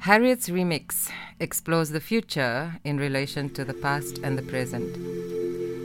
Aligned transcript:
Harriet's 0.00 0.48
remix 0.48 1.10
explores 1.40 1.90
the 1.90 2.00
future 2.00 2.74
in 2.84 2.96
relation 2.96 3.50
to 3.50 3.66
the 3.66 3.74
past 3.74 4.18
and 4.24 4.38
the 4.38 4.42
present. 4.42 4.96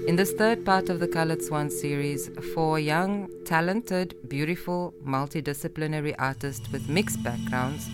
In 0.08 0.16
this 0.16 0.32
third 0.32 0.64
part 0.64 0.88
of 0.88 1.02
the 1.02 1.08
Colored 1.08 1.42
Swan 1.42 1.70
series, 1.70 2.30
four 2.54 2.80
young, 2.80 3.30
talented, 3.44 4.16
beautiful, 4.30 4.94
multidisciplinary 5.06 6.16
artists 6.18 6.72
with 6.72 6.88
mixed 6.88 7.22
backgrounds, 7.24 7.90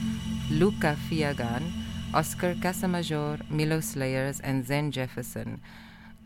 Luca 0.51 0.95
Fiagan, 1.09 1.71
Oscar 2.13 2.53
Casamajor, 2.53 3.49
Milo 3.49 3.79
Slayers, 3.79 4.39
and 4.41 4.63
Zen 4.63 4.91
Jefferson, 4.91 5.59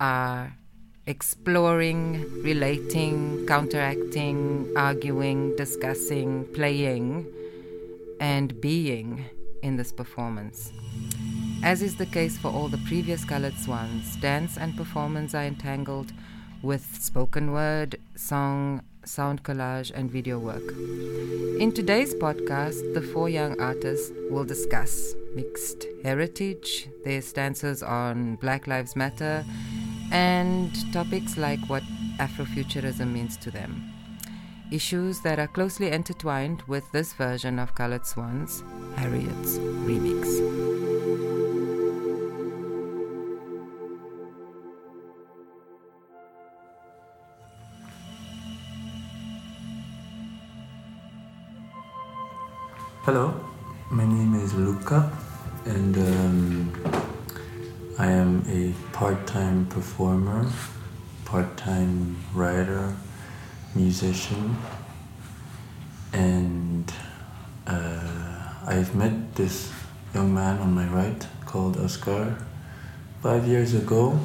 are 0.02 0.57
exploring, 1.07 2.43
relating, 2.43 3.46
counteracting, 3.48 4.73
arguing, 4.75 5.55
discussing, 5.55 6.43
playing, 6.54 7.25
and 8.19 8.59
being 8.59 9.23
in 9.65 9.75
this 9.75 9.92
performance. 9.92 10.71
As 11.64 11.82
is 11.82 11.96
the 11.97 12.05
case 12.05 12.37
for 12.37 12.50
all 12.50 12.68
the 12.68 12.83
previous 12.89 13.25
Colored 13.25 13.57
Swans, 13.57 14.15
dance 14.18 14.57
and 14.57 14.78
performance 14.78 15.33
are 15.33 15.43
entangled 15.43 16.14
with 16.61 16.86
spoken 17.01 17.51
word, 17.51 18.00
song, 18.15 18.83
sound 19.04 19.43
collage, 19.43 19.91
and 19.96 20.11
video 20.11 20.38
work. 20.38 20.68
In 21.60 21.71
today's 21.71 22.14
podcast, 22.14 22.93
the 22.93 23.01
four 23.01 23.29
young 23.29 23.60
artists 23.60 24.11
will 24.29 24.46
discuss 24.46 25.15
mixed 25.36 25.88
heritage, 26.04 26.88
their 27.04 27.21
stances 27.21 27.82
on 27.82 28.36
Black 28.36 28.68
Lives 28.68 28.96
Matter, 28.96 29.43
and 30.11 30.71
topics 30.93 31.38
like 31.38 31.60
what 31.68 31.83
Afrofuturism 32.19 33.11
means 33.11 33.36
to 33.38 33.50
them 33.50 33.94
issues 34.72 35.22
that 35.22 35.39
are 35.39 35.47
closely 35.47 35.92
intertwined 35.92 36.61
with 36.67 36.92
this 36.92 37.14
version 37.14 37.59
of 37.59 37.75
Colored 37.75 38.05
Swans, 38.05 38.63
Harriet's 38.95 39.58
remix. 39.85 40.41
Hello, 53.03 53.39
my 53.91 54.03
name 54.03 54.33
is 54.33 54.53
Luca, 54.55 55.11
and 55.66 55.95
um, 55.95 57.05
I 57.99 58.08
am 58.08 58.43
a 58.49 58.73
part 58.93 59.27
time 59.27 59.67
performer, 59.67 60.49
part 61.23 61.55
time 61.55 62.17
writer, 62.33 62.95
musician, 63.75 64.55
and 66.13 66.91
uh, 67.67 68.53
I've 68.65 68.95
met 68.95 69.35
this 69.35 69.71
young 70.13 70.33
man 70.33 70.59
on 70.59 70.73
my 70.73 70.87
right 70.87 71.27
called 71.45 71.77
Oscar 71.77 72.37
five 73.21 73.45
years 73.47 73.73
ago. 73.73 74.17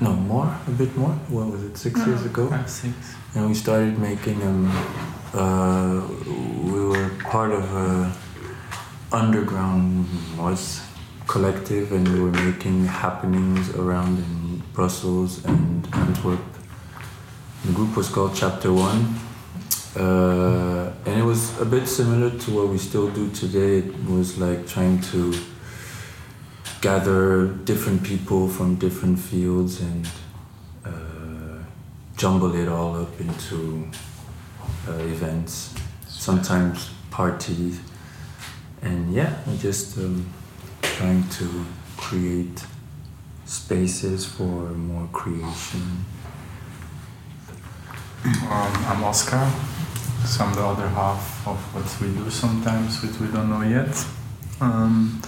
No, 0.00 0.12
more, 0.12 0.54
a 0.66 0.70
bit 0.70 0.94
more. 0.96 1.12
What 1.28 1.52
was 1.52 1.62
it, 1.62 1.76
six 1.76 2.06
years 2.06 2.24
ago? 2.24 2.48
Five, 2.48 2.68
six. 2.68 2.94
And 3.34 3.48
we 3.48 3.54
started 3.54 3.98
making. 3.98 4.40
Uh, 5.32 6.06
we 6.64 6.86
were 6.86 7.10
part 7.24 7.50
of 7.52 7.64
a 7.74 8.12
underground 9.12 10.06
was 10.38 10.80
collective, 11.26 11.92
and 11.92 12.06
we 12.08 12.20
were 12.20 12.30
making 12.30 12.86
happenings 12.86 13.74
around 13.76 14.18
in 14.18 14.62
Brussels 14.72 15.44
and 15.44 15.88
Antwerp 15.94 16.55
the 17.66 17.72
group 17.72 17.96
was 17.96 18.08
called 18.08 18.32
Chapter 18.32 18.72
One, 18.72 19.16
uh, 19.96 20.92
and 21.04 21.20
it 21.20 21.24
was 21.24 21.60
a 21.60 21.64
bit 21.64 21.88
similar 21.88 22.30
to 22.30 22.50
what 22.52 22.68
we 22.68 22.78
still 22.78 23.10
do 23.10 23.28
today. 23.30 23.78
It 23.78 24.04
was 24.08 24.38
like 24.38 24.68
trying 24.68 25.00
to 25.12 25.34
gather 26.80 27.48
different 27.64 28.04
people 28.04 28.48
from 28.48 28.76
different 28.76 29.18
fields 29.18 29.80
and 29.80 30.08
uh, 30.84 31.58
jumble 32.16 32.54
it 32.54 32.68
all 32.68 33.02
up 33.02 33.20
into 33.20 33.90
uh, 34.88 34.92
events, 34.92 35.74
sometimes 36.06 36.90
parties, 37.10 37.80
and 38.82 39.12
yeah, 39.12 39.34
just 39.58 39.98
um, 39.98 40.30
trying 40.82 41.28
to 41.30 41.66
create 41.96 42.64
spaces 43.44 44.24
for 44.24 44.70
more 44.70 45.08
creation. 45.12 46.04
Um, 48.24 48.72
I'm 48.88 49.04
Oscar. 49.04 49.50
So 50.24 50.44
I'm 50.44 50.54
the 50.54 50.64
other 50.64 50.88
half 50.88 51.46
of 51.46 51.58
what 51.74 52.00
we 52.00 52.14
do 52.14 52.30
sometimes, 52.30 53.02
which 53.02 53.20
we 53.20 53.28
don't 53.28 53.50
know 53.50 53.62
yet. 53.62 54.04
Um, 54.60 55.20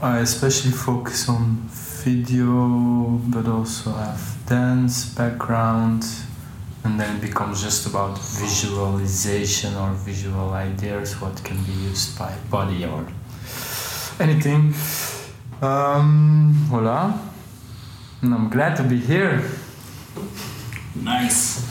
I 0.00 0.20
especially 0.20 0.70
focus 0.70 1.28
on 1.28 1.68
video, 2.04 3.20
but 3.28 3.46
also 3.46 3.92
have 3.92 4.38
dance 4.46 5.14
background, 5.14 6.04
and 6.84 6.98
then 6.98 7.16
it 7.16 7.20
becomes 7.20 7.62
just 7.62 7.86
about 7.86 8.18
visualization 8.18 9.74
or 9.74 9.92
visual 9.92 10.50
ideas, 10.50 11.20
what 11.20 11.42
can 11.44 11.62
be 11.64 11.72
used 11.72 12.18
by 12.18 12.34
body 12.50 12.84
or 12.84 13.06
anything. 14.20 14.74
Um. 15.60 16.38
And 18.20 18.34
I'm 18.34 18.48
glad 18.48 18.76
to 18.76 18.82
be 18.82 18.98
here. 18.98 19.42
Nice. 21.02 21.64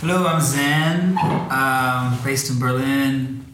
Hello, 0.00 0.26
I'm 0.26 0.40
Zen, 0.40 1.18
um, 1.18 2.18
based 2.24 2.50
in 2.50 2.60
Berlin, 2.60 3.44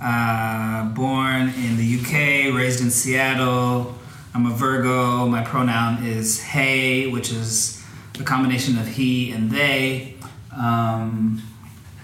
uh, 0.00 0.88
born 0.94 1.50
in 1.50 1.76
the 1.76 1.98
UK, 2.00 2.54
raised 2.54 2.80
in 2.80 2.90
Seattle. 2.90 3.94
I'm 4.34 4.46
a 4.46 4.50
Virgo. 4.50 5.26
My 5.26 5.42
pronoun 5.44 6.04
is 6.04 6.42
hey, 6.42 7.06
which 7.06 7.30
is 7.30 7.84
a 8.18 8.22
combination 8.22 8.78
of 8.78 8.86
he 8.86 9.30
and 9.32 9.50
they. 9.50 10.14
Um, 10.56 11.42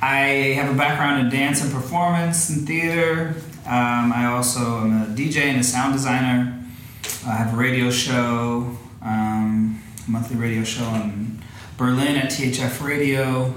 I 0.02 0.54
have 0.56 0.74
a 0.74 0.76
background 0.76 1.20
in 1.22 1.30
dance 1.30 1.62
and 1.62 1.72
performance 1.72 2.50
and 2.50 2.66
theater. 2.66 3.34
Um, 3.66 4.12
I 4.12 4.26
also 4.26 4.80
am 4.80 5.02
a 5.02 5.06
DJ 5.06 5.44
and 5.44 5.60
a 5.60 5.64
sound 5.64 5.94
designer. 5.94 6.58
I 7.26 7.34
have 7.34 7.54
a 7.54 7.56
radio 7.56 7.90
show, 7.90 8.76
um, 9.00 9.82
monthly 10.06 10.36
radio 10.36 10.64
show 10.64 10.84
on 10.84 11.42
Berlin 11.76 12.16
at 12.16 12.30
THF 12.30 12.84
Radio 12.84 13.54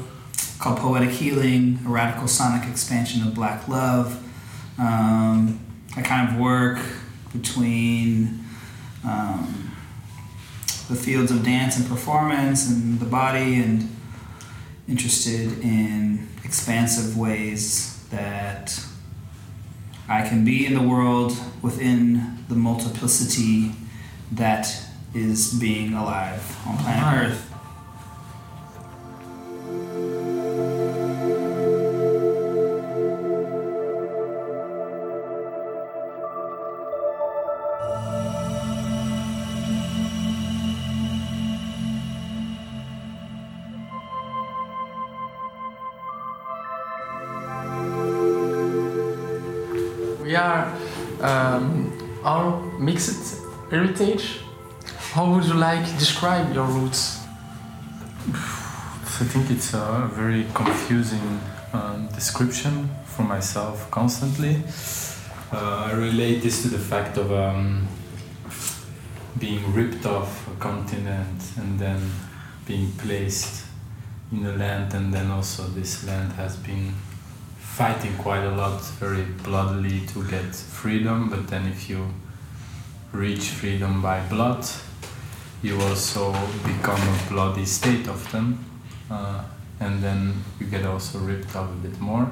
called 0.59 0.79
Poetic 0.79 1.09
Healing, 1.09 1.79
a 1.85 1.89
radical 1.89 2.27
sonic 2.27 2.67
expansion 2.69 3.27
of 3.27 3.35
Black 3.35 3.67
Love. 3.67 4.21
Um, 4.77 5.59
I 5.95 6.01
kind 6.01 6.29
of 6.29 6.39
work 6.39 6.79
between 7.33 8.45
um, 9.03 9.75
the 10.89 10.95
fields 10.95 11.31
of 11.31 11.43
dance 11.43 11.77
and 11.77 11.87
performance 11.87 12.69
and 12.69 12.99
the 12.99 13.05
body, 13.05 13.55
and 13.55 13.89
interested 14.87 15.59
in 15.59 16.27
expansive 16.43 17.17
ways 17.17 18.05
that 18.09 18.79
I 20.07 20.27
can 20.27 20.45
be 20.45 20.65
in 20.65 20.73
the 20.73 20.81
world 20.81 21.37
within 21.61 22.43
the 22.47 22.55
multiplicity 22.55 23.71
that 24.31 24.67
is 25.13 25.53
being 25.59 25.93
alive 25.93 26.57
on 26.67 26.77
planet 26.77 27.31
Earth. 27.31 27.44
Like 55.75 55.97
describe 55.99 56.53
your 56.53 56.65
roots? 56.65 57.19
I 58.29 59.25
think 59.31 59.51
it's 59.51 59.73
a 59.73 60.09
very 60.13 60.45
confusing 60.53 61.39
um, 61.73 62.07
description 62.13 62.89
for 63.05 63.23
myself 63.23 63.89
constantly. 63.91 64.63
Uh, 65.51 65.89
I 65.89 65.93
relate 65.93 66.41
this 66.41 66.61
to 66.63 66.69
the 66.69 66.79
fact 66.79 67.17
of 67.17 67.31
um, 67.31 67.87
being 69.37 69.73
ripped 69.73 70.05
off 70.05 70.47
a 70.47 70.55
continent 70.59 71.41
and 71.57 71.77
then 71.77 71.99
being 72.65 72.91
placed 72.93 73.65
in 74.31 74.45
a 74.45 74.53
land, 74.53 74.93
and 74.93 75.13
then 75.13 75.29
also 75.29 75.63
this 75.63 76.05
land 76.07 76.33
has 76.33 76.55
been 76.55 76.93
fighting 77.57 78.15
quite 78.17 78.43
a 78.43 78.51
lot, 78.51 78.81
very 78.99 79.23
bloodily 79.43 80.07
to 80.07 80.23
get 80.29 80.55
freedom. 80.55 81.29
But 81.29 81.47
then, 81.47 81.67
if 81.67 81.89
you 81.89 82.07
reach 83.11 83.49
freedom 83.49 84.01
by 84.01 84.21
blood, 84.27 84.65
you 85.65 85.81
also 85.81 86.31
become 86.63 87.01
a 87.01 87.29
bloody 87.29 87.65
state 87.65 88.07
often, 88.07 88.57
uh, 89.09 89.43
and 89.79 90.03
then 90.03 90.43
you 90.59 90.67
get 90.67 90.85
also 90.85 91.19
ripped 91.19 91.55
off 91.55 91.69
a 91.69 91.87
bit 91.87 91.99
more. 91.99 92.29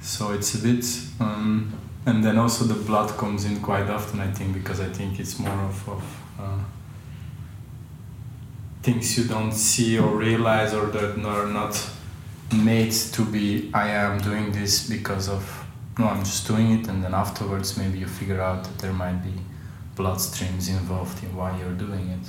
So 0.00 0.32
it's 0.32 0.54
a 0.54 0.58
bit 0.58 0.84
um, 1.20 1.72
and 2.06 2.24
then 2.24 2.38
also 2.38 2.64
the 2.64 2.80
blood 2.84 3.10
comes 3.18 3.44
in 3.44 3.60
quite 3.60 3.90
often 3.90 4.20
i 4.20 4.30
think 4.30 4.54
because 4.54 4.80
i 4.80 4.88
think 4.88 5.18
it's 5.18 5.38
more 5.38 5.60
of, 5.64 5.88
of 5.88 6.22
uh, 6.38 6.58
things 8.82 9.18
you 9.18 9.24
don't 9.24 9.52
see 9.52 9.98
or 9.98 10.16
realize 10.16 10.72
or 10.72 10.86
that 10.86 11.18
are 11.24 11.46
not 11.46 11.90
made 12.54 12.92
to 12.92 13.24
be 13.24 13.70
i 13.74 13.88
am 13.88 14.20
doing 14.20 14.52
this 14.52 14.88
because 14.88 15.28
of 15.28 15.66
no 15.98 16.06
i'm 16.06 16.20
just 16.20 16.46
doing 16.46 16.78
it 16.78 16.86
and 16.88 17.02
then 17.02 17.12
afterwards 17.12 17.76
maybe 17.76 17.98
you 17.98 18.06
figure 18.06 18.40
out 18.40 18.62
that 18.62 18.78
there 18.78 18.92
might 18.92 19.20
be 19.24 19.32
blood 19.96 20.20
streams 20.20 20.68
involved 20.68 21.22
in 21.24 21.34
why 21.34 21.58
you're 21.58 21.72
doing 21.72 22.08
it 22.10 22.28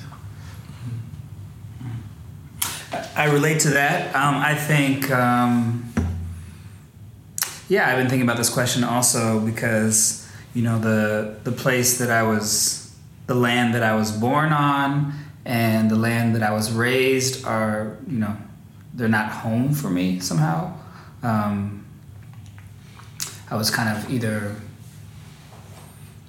I 3.15 3.25
relate 3.25 3.59
to 3.61 3.71
that. 3.71 4.15
Um, 4.15 4.35
I 4.35 4.55
think, 4.55 5.11
um, 5.11 5.93
yeah, 7.67 7.89
I've 7.89 7.97
been 7.97 8.07
thinking 8.07 8.23
about 8.27 8.37
this 8.37 8.49
question 8.49 8.83
also 8.83 9.39
because 9.41 10.29
you 10.53 10.63
know 10.63 10.79
the 10.79 11.37
the 11.43 11.51
place 11.51 11.97
that 11.99 12.09
I 12.09 12.23
was, 12.23 12.95
the 13.27 13.35
land 13.35 13.73
that 13.75 13.83
I 13.83 13.95
was 13.95 14.11
born 14.11 14.53
on, 14.53 15.13
and 15.45 15.91
the 15.91 15.95
land 15.95 16.35
that 16.35 16.43
I 16.43 16.53
was 16.53 16.71
raised 16.71 17.45
are 17.45 17.97
you 18.07 18.19
know 18.19 18.37
they're 18.93 19.09
not 19.09 19.31
home 19.31 19.73
for 19.73 19.89
me 19.89 20.19
somehow. 20.19 20.73
Um, 21.23 21.85
I 23.51 23.55
was 23.55 23.69
kind 23.69 23.97
of 23.97 24.09
either 24.11 24.55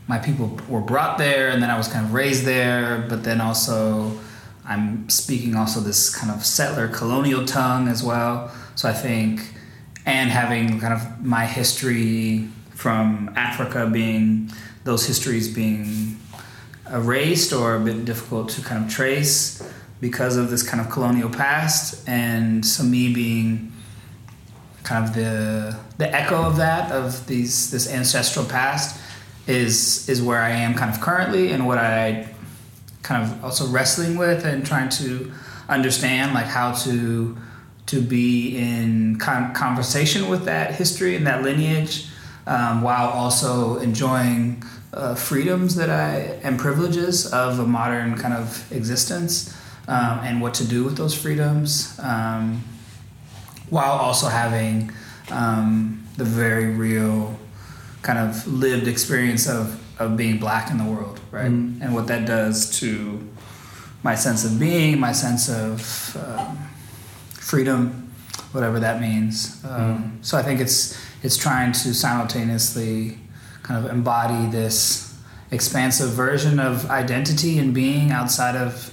my 0.08 0.18
people 0.18 0.58
were 0.68 0.80
brought 0.80 1.18
there, 1.18 1.50
and 1.50 1.62
then 1.62 1.70
I 1.70 1.76
was 1.76 1.86
kind 1.86 2.04
of 2.04 2.14
raised 2.14 2.44
there, 2.44 3.06
but 3.08 3.22
then 3.24 3.40
also 3.42 4.18
I'm 4.64 5.08
speaking 5.08 5.54
also 5.54 5.80
this 5.80 6.14
kind 6.14 6.32
of 6.32 6.44
settler 6.44 6.88
colonial 6.88 7.44
tongue 7.44 7.88
as 7.88 8.02
well. 8.02 8.50
So 8.74 8.88
I 8.88 8.94
think, 8.94 9.54
and 10.06 10.30
having 10.30 10.80
kind 10.80 10.94
of 10.94 11.24
my 11.24 11.44
history 11.44 12.48
from 12.74 13.30
Africa 13.36 13.88
being, 13.92 14.50
those 14.84 15.06
histories 15.06 15.52
being 15.52 16.18
erased 16.90 17.52
or 17.52 17.76
a 17.76 17.80
bit 17.80 18.06
difficult 18.06 18.48
to 18.50 18.62
kind 18.62 18.82
of 18.82 18.90
trace 18.90 19.62
because 20.00 20.36
of 20.36 20.48
this 20.48 20.62
kind 20.62 20.80
of 20.80 20.90
colonial 20.90 21.28
past. 21.28 22.08
And 22.08 22.64
so 22.64 22.82
me 22.82 23.12
being 23.12 23.72
kind 24.84 25.04
of 25.04 25.14
the, 25.14 25.76
the 25.98 26.14
echo 26.14 26.42
of 26.42 26.56
that, 26.56 26.92
of 26.92 27.26
these, 27.26 27.70
this 27.70 27.92
ancestral 27.92 28.46
past 28.46 28.98
is, 29.48 30.08
is 30.08 30.22
where 30.22 30.40
I 30.40 30.50
am 30.50 30.74
kind 30.74 30.94
of 30.94 31.00
currently 31.00 31.50
and 31.50 31.66
what 31.66 31.78
I 31.78 32.28
kind 33.02 33.22
of 33.22 33.44
also 33.44 33.66
wrestling 33.68 34.16
with 34.18 34.44
and 34.44 34.64
trying 34.64 34.90
to 34.90 35.32
understand 35.68 36.34
like 36.34 36.46
how 36.46 36.72
to 36.72 37.36
to 37.86 38.02
be 38.02 38.54
in 38.58 39.16
con- 39.18 39.54
conversation 39.54 40.28
with 40.28 40.44
that 40.44 40.74
history 40.74 41.16
and 41.16 41.26
that 41.26 41.42
lineage 41.42 42.06
um, 42.46 42.82
while 42.82 43.08
also 43.08 43.78
enjoying 43.78 44.62
uh, 44.92 45.14
freedoms 45.14 45.74
that 45.76 45.88
I 45.88 46.38
and 46.42 46.58
privileges 46.58 47.32
of 47.32 47.58
a 47.58 47.66
modern 47.66 48.16
kind 48.18 48.34
of 48.34 48.70
existence 48.70 49.56
um, 49.86 50.20
and 50.22 50.42
what 50.42 50.52
to 50.54 50.66
do 50.66 50.84
with 50.84 50.98
those 50.98 51.14
freedoms 51.14 51.98
um, 52.02 52.62
while 53.70 53.92
also 53.92 54.28
having 54.28 54.92
um, 55.30 56.06
the 56.18 56.24
very 56.24 56.66
real 56.66 57.38
kind 58.08 58.18
of 58.18 58.46
lived 58.46 58.88
experience 58.88 59.46
of 59.46 59.78
of 59.98 60.16
being 60.16 60.38
black 60.38 60.70
in 60.70 60.78
the 60.78 60.84
world, 60.84 61.20
right? 61.30 61.50
Mm. 61.50 61.82
And 61.82 61.94
what 61.94 62.06
that 62.06 62.26
does 62.26 62.78
to 62.80 63.20
my 64.02 64.14
sense 64.14 64.46
of 64.46 64.58
being, 64.58 64.98
my 64.98 65.12
sense 65.12 65.50
of 65.50 66.16
um, 66.16 66.56
freedom, 67.32 68.10
whatever 68.52 68.80
that 68.80 69.02
means. 69.02 69.62
Um, 69.62 70.20
mm. 70.20 70.24
So 70.24 70.38
I 70.38 70.42
think 70.42 70.58
it's 70.58 70.98
it's 71.22 71.36
trying 71.36 71.72
to 71.72 71.92
simultaneously 71.92 73.18
kind 73.62 73.84
of 73.84 73.92
embody 73.92 74.50
this 74.50 75.14
expansive 75.50 76.10
version 76.10 76.58
of 76.58 76.88
identity 76.90 77.58
and 77.58 77.74
being 77.74 78.10
outside 78.10 78.56
of 78.56 78.90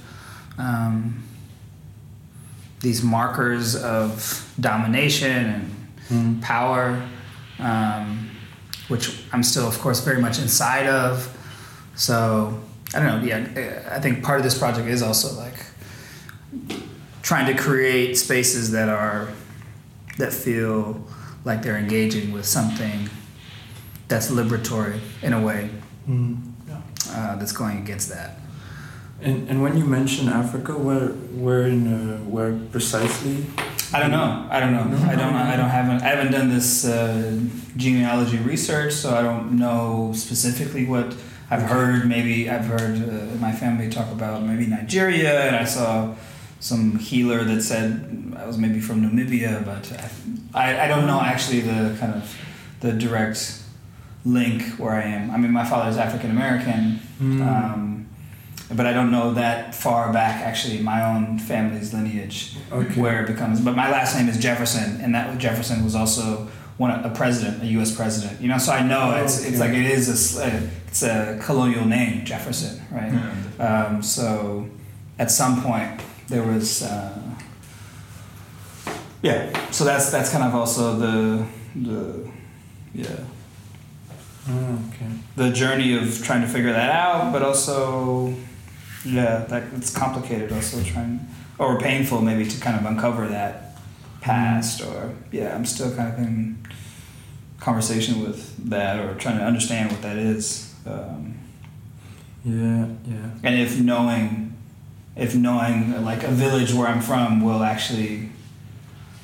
um, 0.58 1.24
these 2.82 3.02
markers 3.02 3.82
of 3.82 4.52
domination 4.60 5.72
and 6.10 6.36
mm. 6.36 6.42
power. 6.42 7.02
Um, 7.60 8.35
which 8.88 9.24
I'm 9.32 9.44
still, 9.44 9.68
of 9.68 9.80
course, 9.80 10.00
very 10.02 10.22
much 10.22 10.40
inside 10.40 10.88
of. 10.88 11.32
So 11.96 12.62
I 12.94 13.00
don't 13.00 13.22
know. 13.22 13.28
Yeah, 13.28 13.90
I 13.92 14.00
think 14.00 14.24
part 14.24 14.40
of 14.40 14.44
this 14.44 14.58
project 14.58 14.88
is 14.88 15.02
also 15.02 15.34
like 15.40 15.66
trying 17.22 17.54
to 17.54 17.62
create 17.62 18.18
spaces 18.18 18.72
that 18.72 18.90
are 18.90 19.30
that 20.18 20.32
feel 20.32 21.06
like 21.44 21.62
they're 21.62 21.78
engaging 21.78 22.32
with 22.32 22.46
something 22.46 23.10
that's 24.08 24.30
liberatory 24.32 25.00
in 25.22 25.34
a 25.34 25.42
way 25.42 25.70
mm. 26.08 26.38
uh, 27.10 27.36
that's 27.36 27.52
going 27.52 27.80
against 27.80 28.10
that. 28.10 28.40
And, 29.22 29.50
and 29.50 29.62
when 29.62 29.78
you 29.78 29.86
mention 29.86 30.30
Africa, 30.30 30.74
where 30.74 31.10
where 31.10 31.66
in 31.66 31.88
uh, 31.88 32.18
where 32.20 32.58
precisely 32.72 33.46
I 33.94 34.00
don't 34.00 34.12
know. 34.12 34.48
I 34.50 34.60
don't 34.60 34.74
know. 34.74 34.98
I 35.08 35.16
don't. 35.16 35.34
I 35.34 35.56
don't 35.56 35.70
haven't. 35.70 36.02
I 36.02 36.08
haven't 36.08 36.32
done 36.32 36.50
this 36.50 36.86
uh, 36.86 37.40
genealogy 37.78 38.38
research, 38.38 38.94
so 38.94 39.16
I 39.16 39.22
don't 39.22 39.58
know 39.58 40.12
specifically 40.16 40.86
what 40.86 41.16
I've 41.50 41.64
heard. 41.64 42.08
Maybe 42.08 42.50
I've 42.50 42.66
heard 42.66 42.98
uh, 42.98 43.36
my 43.40 43.52
family 43.52 43.90
talk 43.90 44.12
about 44.12 44.44
maybe 44.44 44.66
Nigeria, 44.66 45.42
and 45.48 45.56
I 45.56 45.66
saw 45.66 46.16
some 46.60 46.98
healer 46.98 47.44
that 47.44 47.62
said 47.62 48.34
I 48.38 48.46
was 48.46 48.58
maybe 48.58 48.80
from 48.80 49.02
Namibia, 49.02 49.64
but 49.64 49.92
I, 50.54 50.86
I 50.86 50.88
don't 50.88 51.06
know 51.06 51.22
actually 51.22 51.62
the 51.62 51.96
kind 52.00 52.16
of 52.16 52.36
the 52.80 52.92
direct 52.92 53.62
link 54.26 54.64
where 54.80 54.94
I 54.94 55.04
am. 55.04 55.32
I 55.32 55.38
mean, 55.38 55.52
my 55.52 55.66
father 55.66 55.90
is 55.90 55.98
African 55.98 56.32
American. 56.32 57.00
Mm. 57.22 57.42
Um, 57.42 57.85
but 58.74 58.86
I 58.86 58.94
don't 58.94 59.12
know 59.12 59.34
that 59.34 59.76
far 59.76 60.12
back 60.12 60.42
actually 60.42 60.78
in 60.78 60.84
my 60.84 61.04
own 61.04 61.38
family's 61.38 61.94
lineage 61.94 62.56
okay. 62.72 63.00
where 63.00 63.24
it 63.24 63.28
becomes. 63.28 63.62
But 63.62 63.76
my 63.76 63.92
last 63.92 64.16
name 64.16 64.28
is 64.28 64.38
Jefferson, 64.38 65.00
and 65.02 65.14
that 65.14 65.38
Jefferson 65.38 65.84
was 65.84 65.96
also 65.96 66.48
one 66.78 66.92
a 66.92 67.10
president, 67.10 67.64
a 67.64 67.68
U.S. 67.68 67.96
president. 67.96 68.42
You 68.42 68.48
know, 68.48 68.58
so 68.58 68.72
I 68.72 68.82
know 68.86 69.16
it's 69.24 69.40
okay. 69.40 69.50
it's 69.50 69.60
like 69.60 69.72
it 69.72 69.86
is 69.86 70.38
a 70.38 70.70
it's 70.88 71.04
a 71.04 71.40
colonial 71.44 71.86
name, 71.86 72.26
Jefferson, 72.26 72.82
right? 72.92 73.14
Yeah. 73.14 73.86
Um, 73.88 74.02
so 74.02 74.68
at 75.20 75.32
some 75.32 75.62
point 75.62 76.02
there 76.28 76.44
was. 76.44 76.84
Uh, 76.84 77.22
yeah, 79.22 79.72
so 79.72 79.84
that's 79.86 80.12
that's 80.12 80.32
kind 80.32 80.44
of 80.44 80.54
also 80.54 80.98
the 80.98 81.46
the 81.76 82.30
yeah 82.94 83.08
oh, 84.48 84.80
okay. 84.90 85.12
the 85.36 85.50
journey 85.50 85.98
of 85.98 86.24
trying 86.24 86.42
to 86.42 86.48
figure 86.48 86.72
that 86.72 86.92
out, 86.92 87.34
but 87.34 87.42
also 87.42 88.36
yeah, 89.06 89.46
that 89.50 89.64
it's 89.76 89.96
complicated 89.96 90.52
also 90.52 90.82
trying 90.84 91.20
or 91.58 91.80
painful 91.80 92.22
maybe 92.22 92.46
to 92.46 92.60
kind 92.60 92.78
of 92.78 92.86
uncover 92.86 93.28
that 93.28 93.78
past 94.22 94.82
or 94.82 95.14
yeah, 95.32 95.56
I'm 95.56 95.66
still 95.66 95.96
kind 95.96 96.14
of 96.14 96.20
in 96.20 96.68
conversation 97.60 98.22
with 98.22 98.70
that 98.70 99.00
or 99.00 99.16
trying 99.16 99.38
to 99.38 99.44
understand 99.44 99.92
what 99.92 100.02
that 100.02 100.18
is. 100.18 100.74
Um, 100.86 101.38
yeah, 102.44 102.88
yeah. 103.08 103.30
And 103.44 103.60
if 103.60 103.80
knowing, 103.80 104.56
if 105.16 105.36
knowing 105.36 106.04
like 106.04 106.24
a 106.24 106.32
village 106.32 106.74
where 106.74 106.88
I'm 106.88 107.02
from 107.02 107.42
will 107.42 107.64
actually, 107.64 108.30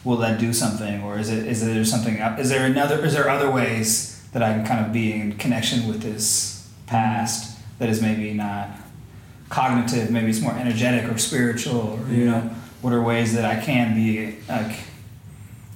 will 0.03 0.17
that 0.17 0.39
do 0.39 0.53
something, 0.53 1.03
or 1.03 1.19
is 1.19 1.29
it 1.29 1.45
is 1.45 1.63
there 1.65 1.85
something? 1.85 2.15
Is 2.17 2.49
there 2.49 2.65
another? 2.65 3.03
Is 3.05 3.13
there 3.13 3.29
other 3.29 3.51
ways 3.51 4.23
that 4.33 4.41
I 4.41 4.53
can 4.53 4.65
kind 4.65 4.85
of 4.85 4.91
be 4.91 5.13
in 5.13 5.37
connection 5.37 5.87
with 5.87 6.01
this 6.01 6.67
past 6.87 7.59
that 7.77 7.89
is 7.89 8.01
maybe 8.01 8.33
not 8.33 8.69
cognitive, 9.51 10.09
maybe 10.09 10.29
it's 10.29 10.41
more 10.41 10.53
energetic 10.53 11.11
or 11.11 11.17
spiritual, 11.17 11.99
or 11.99 12.07
you 12.11 12.25
know, 12.25 12.39
what 12.81 12.93
are 12.93 13.01
ways 13.01 13.33
that 13.33 13.45
I 13.45 13.63
can 13.63 13.93
be 13.93 14.37
like 14.49 14.79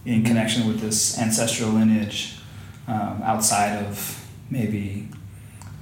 in 0.05 0.23
connection 0.23 0.65
with 0.65 0.79
this 0.79 1.19
ancestral 1.19 1.71
lineage 1.71 2.37
um, 2.87 3.21
outside 3.23 3.83
of 3.85 4.25
maybe 4.49 5.09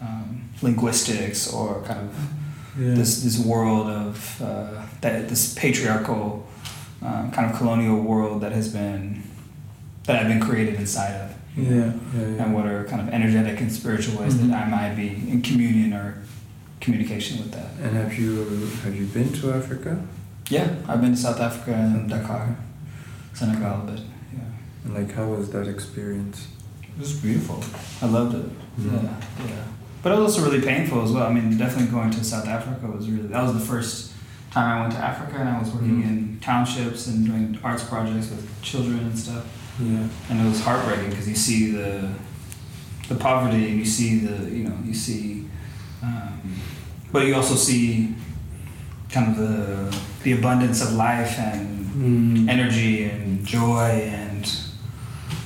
um, 0.02 0.50
linguistics 0.62 1.54
or 1.54 1.84
kind 1.84 2.00
of 2.00 2.16
yeah. 2.78 2.96
this 2.96 3.24
this 3.24 3.38
world 3.38 3.88
of 3.88 4.42
uh, 4.42 4.86
that 5.02 5.30
this 5.30 5.54
patriarchal 5.54 6.46
uh, 7.04 7.30
kind 7.30 7.50
of 7.50 7.56
colonial 7.58 8.02
world 8.02 8.42
that 8.42 8.52
has 8.52 8.74
been 8.74 9.22
that 10.06 10.16
I've 10.20 10.28
been 10.28 10.42
created 10.42 10.76
inside 10.76 11.14
of. 11.14 11.36
Yeah, 11.56 11.70
yeah, 11.70 11.92
yeah. 12.16 12.44
And 12.44 12.56
what 12.56 12.66
are 12.66 12.86
kind 12.86 13.08
of 13.08 13.14
energetic 13.14 13.62
and 13.62 13.72
spiritual 13.72 14.20
ways 14.20 14.34
mm-hmm. 14.34 14.50
that 14.50 14.66
I 14.66 14.70
might 14.70 14.96
be 14.96 15.10
in 15.10 15.44
communion 15.44 15.94
or 15.94 16.24
communication 16.84 17.40
with 17.40 17.52
that. 17.54 17.70
And 17.82 17.96
have 17.96 18.14
you 18.20 18.46
have 18.84 18.96
you 18.96 19.06
been 19.08 19.32
to 19.34 19.54
Africa? 19.54 20.06
Yeah, 20.50 20.76
I've 20.88 21.02
been 21.02 21.12
to 21.12 21.18
South 21.18 21.40
Africa 21.40 21.74
and 21.74 22.10
Dakar, 22.10 22.58
Senegal 23.34 23.82
a 23.82 23.92
bit. 23.92 24.02
Yeah. 24.34 24.40
And 24.84 24.94
like, 24.94 25.12
how 25.16 25.26
was 25.28 25.50
that 25.52 25.68
experience? 25.68 26.48
It 26.84 27.00
was 27.00 27.14
beautiful. 27.14 27.64
I 28.02 28.12
loved 28.12 28.36
it. 28.36 28.46
Mm-hmm. 28.46 28.96
Yeah, 28.96 29.48
yeah. 29.48 29.64
But 30.04 30.12
it 30.12 30.20
was 30.20 30.36
also 30.36 30.50
really 30.50 30.64
painful 30.64 31.02
as 31.02 31.12
well. 31.12 31.26
I 31.26 31.34
mean, 31.34 31.58
definitely 31.58 31.90
going 31.92 32.12
to 32.12 32.24
South 32.24 32.48
Africa 32.48 32.86
was 32.88 33.10
really. 33.10 33.30
That 33.30 33.44
was 33.44 33.54
the 33.54 33.66
first 33.74 34.12
time 34.52 34.78
I 34.78 34.82
went 34.82 34.94
to 34.94 35.00
Africa, 35.00 35.38
and 35.38 35.50
I 35.50 35.60
was 35.60 35.72
working 35.72 36.04
mm-hmm. 36.04 36.10
in 36.10 36.40
townships 36.42 37.08
and 37.08 37.26
doing 37.26 37.58
arts 37.64 37.84
projects 37.86 38.30
with 38.30 38.62
children 38.62 39.00
and 39.00 39.18
stuff. 39.18 39.46
Yeah. 39.80 40.08
And 40.30 40.46
it 40.46 40.48
was 40.48 40.62
heartbreaking 40.62 41.10
because 41.10 41.28
you 41.30 41.36
see 41.36 41.72
the 41.72 42.14
the 43.08 43.16
poverty, 43.16 43.70
and 43.70 43.80
you 43.80 43.86
see 43.86 44.20
the 44.20 44.50
you 44.50 44.66
know 44.66 44.78
you 44.86 44.94
see, 44.94 45.48
um, 46.04 46.62
but 47.14 47.26
you 47.28 47.36
also 47.36 47.56
see 47.56 48.14
kind 49.10 49.28
of 49.32 49.38
the 49.38 49.98
the 50.24 50.32
abundance 50.34 50.82
of 50.86 50.92
life 50.94 51.38
and 51.40 51.70
Mm. 51.94 52.50
energy 52.50 53.04
and 53.06 53.46
joy 53.46 53.90
and 54.22 54.44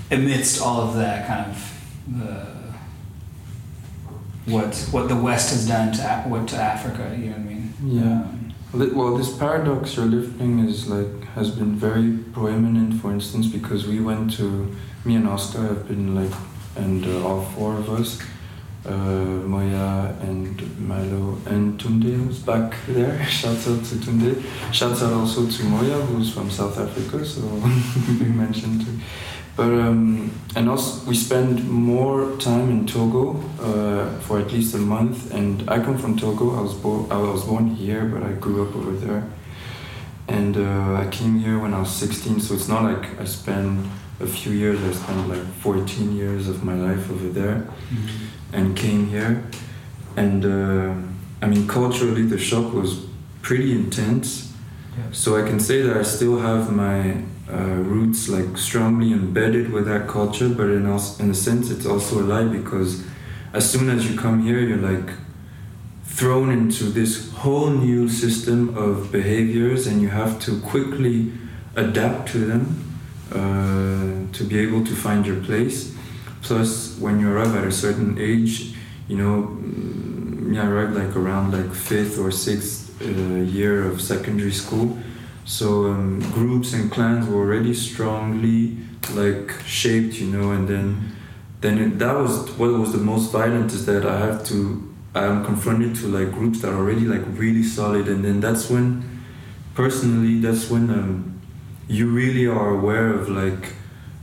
amidst 0.10 0.62
all 0.62 0.80
of 0.88 0.96
that 0.96 1.28
kind 1.28 1.52
of 1.52 1.58
the 2.20 2.34
what 4.52 4.76
what 4.94 5.10
the 5.10 5.16
West 5.16 5.50
has 5.52 5.68
done 5.68 5.92
to 5.92 6.02
what 6.30 6.48
to 6.48 6.56
Africa. 6.56 7.14
You 7.20 7.26
know 7.26 7.32
what 7.32 7.40
I 7.40 7.44
mean? 7.44 7.74
Yeah. 7.84 8.02
Um, 8.04 8.96
Well, 8.96 9.18
this 9.18 9.32
paradox 9.38 9.96
you're 9.98 10.06
lifting 10.20 10.60
is 10.60 10.88
like 10.88 11.12
has 11.36 11.50
been 11.52 11.76
very 11.76 12.18
proeminent. 12.34 13.02
For 13.02 13.12
instance, 13.12 13.48
because 13.48 13.88
we 13.88 14.00
went 14.00 14.36
to 14.38 14.46
me 15.06 15.16
and 15.16 15.28
Oscar 15.28 15.64
have 15.68 15.84
been 15.88 16.16
like, 16.16 16.34
and 16.76 17.06
uh, 17.06 17.28
all 17.28 17.42
four 17.56 17.76
of 17.78 17.90
us, 17.90 18.20
Moya 18.96 20.16
and 20.22 20.80
Milo 20.80 21.38
and 21.46 21.80
Tunde 21.80 22.14
who's 22.16 22.40
back 22.40 22.76
there. 22.88 23.24
Shouts 23.40 23.68
out 23.68 23.84
to 23.86 23.96
Tunde. 23.96 24.44
Shouts 24.74 25.02
out 25.04 25.14
also 25.14 25.48
to 25.48 25.64
Moya 25.64 26.00
who's 26.06 26.34
from 26.34 26.50
South 26.50 26.78
Africa. 26.78 27.26
So 27.26 27.42
we 28.20 28.26
mentioned 28.26 28.86
too. 28.86 29.00
But 29.56 29.74
um, 29.74 30.32
and 30.56 30.70
also 30.70 31.08
we 31.10 31.16
spend 31.16 31.68
more 31.68 32.38
time 32.38 32.70
in 32.70 32.86
Togo 32.86 33.42
uh, 33.60 34.20
for 34.20 34.40
at 34.40 34.52
least 34.52 34.76
a 34.76 34.78
month. 34.78 35.34
And 35.34 35.68
I 35.70 35.80
come 35.80 35.98
from 35.98 36.18
Togo. 36.18 36.56
I 36.56 36.62
was 36.62 36.76
born 36.76 37.12
I 37.12 37.18
was 37.18 37.44
born 37.44 37.76
here, 37.76 38.06
but 38.06 38.22
I 38.24 38.34
grew 38.34 38.68
up 38.68 38.76
over 38.76 38.92
there. 38.92 39.28
And 40.28 40.58
uh, 40.58 40.94
I 40.94 41.08
came 41.10 41.40
here 41.40 41.58
when 41.58 41.74
I 41.74 41.80
was 41.80 41.90
16. 41.90 42.42
So 42.42 42.54
it's 42.54 42.68
not 42.68 42.84
like 42.84 43.20
I 43.20 43.26
spent 43.26 43.88
a 44.20 44.28
few 44.28 44.52
years. 44.52 44.84
I 44.84 44.92
spent 44.92 45.30
like 45.30 45.44
14 45.62 46.16
years 46.16 46.48
of 46.48 46.64
my 46.64 46.74
life 46.74 47.10
over 47.10 47.30
there, 47.30 47.68
and 48.54 48.76
came 48.76 49.08
here. 49.08 49.44
And 50.16 50.46
uh, 50.46 50.94
I 51.42 51.48
mean, 51.48 51.68
culturally, 51.68 52.24
the 52.24 52.38
shock 52.38 52.74
was 52.74 53.06
pretty 53.42 53.72
intense. 53.72 54.54
So 55.12 55.38
I 55.42 55.48
can 55.48 55.60
say 55.60 55.82
that 55.84 55.96
I 55.96 56.02
still 56.02 56.40
have 56.40 56.72
my 56.72 57.24
uh, 57.52 57.56
roots 57.56 58.30
like 58.30 58.58
strongly 58.58 59.14
embedded 59.14 59.72
with 59.72 59.86
that 59.86 60.08
culture, 60.08 60.50
but 60.50 60.70
in 60.70 60.86
also, 60.88 61.24
in 61.24 61.30
a 61.30 61.36
sense, 61.36 61.70
it's 61.70 61.86
also 61.86 62.20
a 62.20 62.26
lie 62.26 62.46
because 62.46 63.04
as 63.54 63.70
soon 63.70 63.90
as 63.90 64.10
you 64.10 64.18
come 64.18 64.42
here, 64.42 64.60
you're 64.60 64.78
like 64.78 65.16
thrown 66.04 66.50
into 66.50 66.86
this 66.86 67.32
whole 67.32 67.70
new 67.70 68.10
system 68.10 68.76
of 68.76 69.12
behaviors, 69.12 69.88
and 69.88 70.02
you 70.02 70.10
have 70.10 70.40
to 70.40 70.60
quickly 70.62 71.32
adapt 71.76 72.30
to 72.30 72.40
them 72.40 72.84
uh, 73.32 74.34
to 74.36 74.44
be 74.44 74.58
able 74.60 74.84
to 74.84 74.96
find 74.96 75.26
your 75.26 75.42
place. 75.42 75.96
Plus, 76.42 76.98
when 77.00 77.20
you 77.20 77.32
arrive 77.32 77.56
at 77.56 77.64
a 77.64 77.72
certain 77.72 78.18
age, 78.20 78.74
you 79.08 79.18
know, 79.18 79.44
mm, 79.44 80.28
me, 80.48 80.60
I 80.60 80.68
arrived 80.68 80.96
like 80.96 81.16
around 81.16 81.52
like 81.52 81.74
fifth 81.74 82.18
or 82.18 82.32
sixth 82.32 83.02
uh, 83.02 83.06
year 83.06 83.86
of 83.86 84.02
secondary 84.02 84.52
school. 84.52 84.98
So 85.46 85.86
um, 85.86 86.20
groups 86.32 86.74
and 86.74 86.92
clans 86.92 87.28
were 87.28 87.40
already 87.40 87.74
strongly 87.74 88.78
like 89.14 89.54
shaped, 89.66 90.16
you 90.16 90.28
know, 90.28 90.52
and 90.52 90.68
then 90.68 91.14
then 91.62 91.78
it, 91.80 92.00
that 92.00 92.16
was 92.16 92.52
what 92.52 92.72
was 92.72 92.92
the 92.92 93.00
most 93.00 93.32
violent 93.32 93.72
is 93.72 93.86
that 93.86 94.06
I 94.06 94.20
have 94.20 94.46
to 94.48 94.84
I'm 95.16 95.44
confronted 95.44 95.96
to 95.98 96.08
like 96.08 96.32
groups 96.32 96.62
that 96.62 96.72
are 96.72 96.78
already 96.78 97.06
like 97.06 97.24
really 97.28 97.64
solid, 97.64 98.08
and 98.08 98.24
then 98.24 98.40
that's 98.40 98.70
when 98.70 99.22
personally 99.74 100.40
that's 100.40 100.70
when 100.70 100.90
um, 100.90 101.42
you 101.88 102.10
really 102.10 102.46
are 102.46 102.70
aware 102.70 103.14
of 103.14 103.30
like 103.30 103.74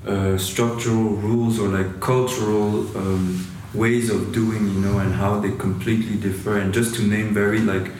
uh, 0.06 0.36
structural 0.38 1.16
rules 1.16 1.58
or 1.58 1.68
like 1.68 2.00
cultural 2.00 2.86
um, 2.96 3.46
ways 3.72 4.10
of 4.10 4.32
doing, 4.32 4.66
you 4.74 4.80
know, 4.80 4.98
and 4.98 5.14
how 5.14 5.40
they 5.40 5.50
completely 5.52 6.16
differ. 6.16 6.58
And 6.58 6.72
just 6.72 6.94
to 6.96 7.02
name 7.02 7.32
very 7.32 7.60
like 7.60 7.90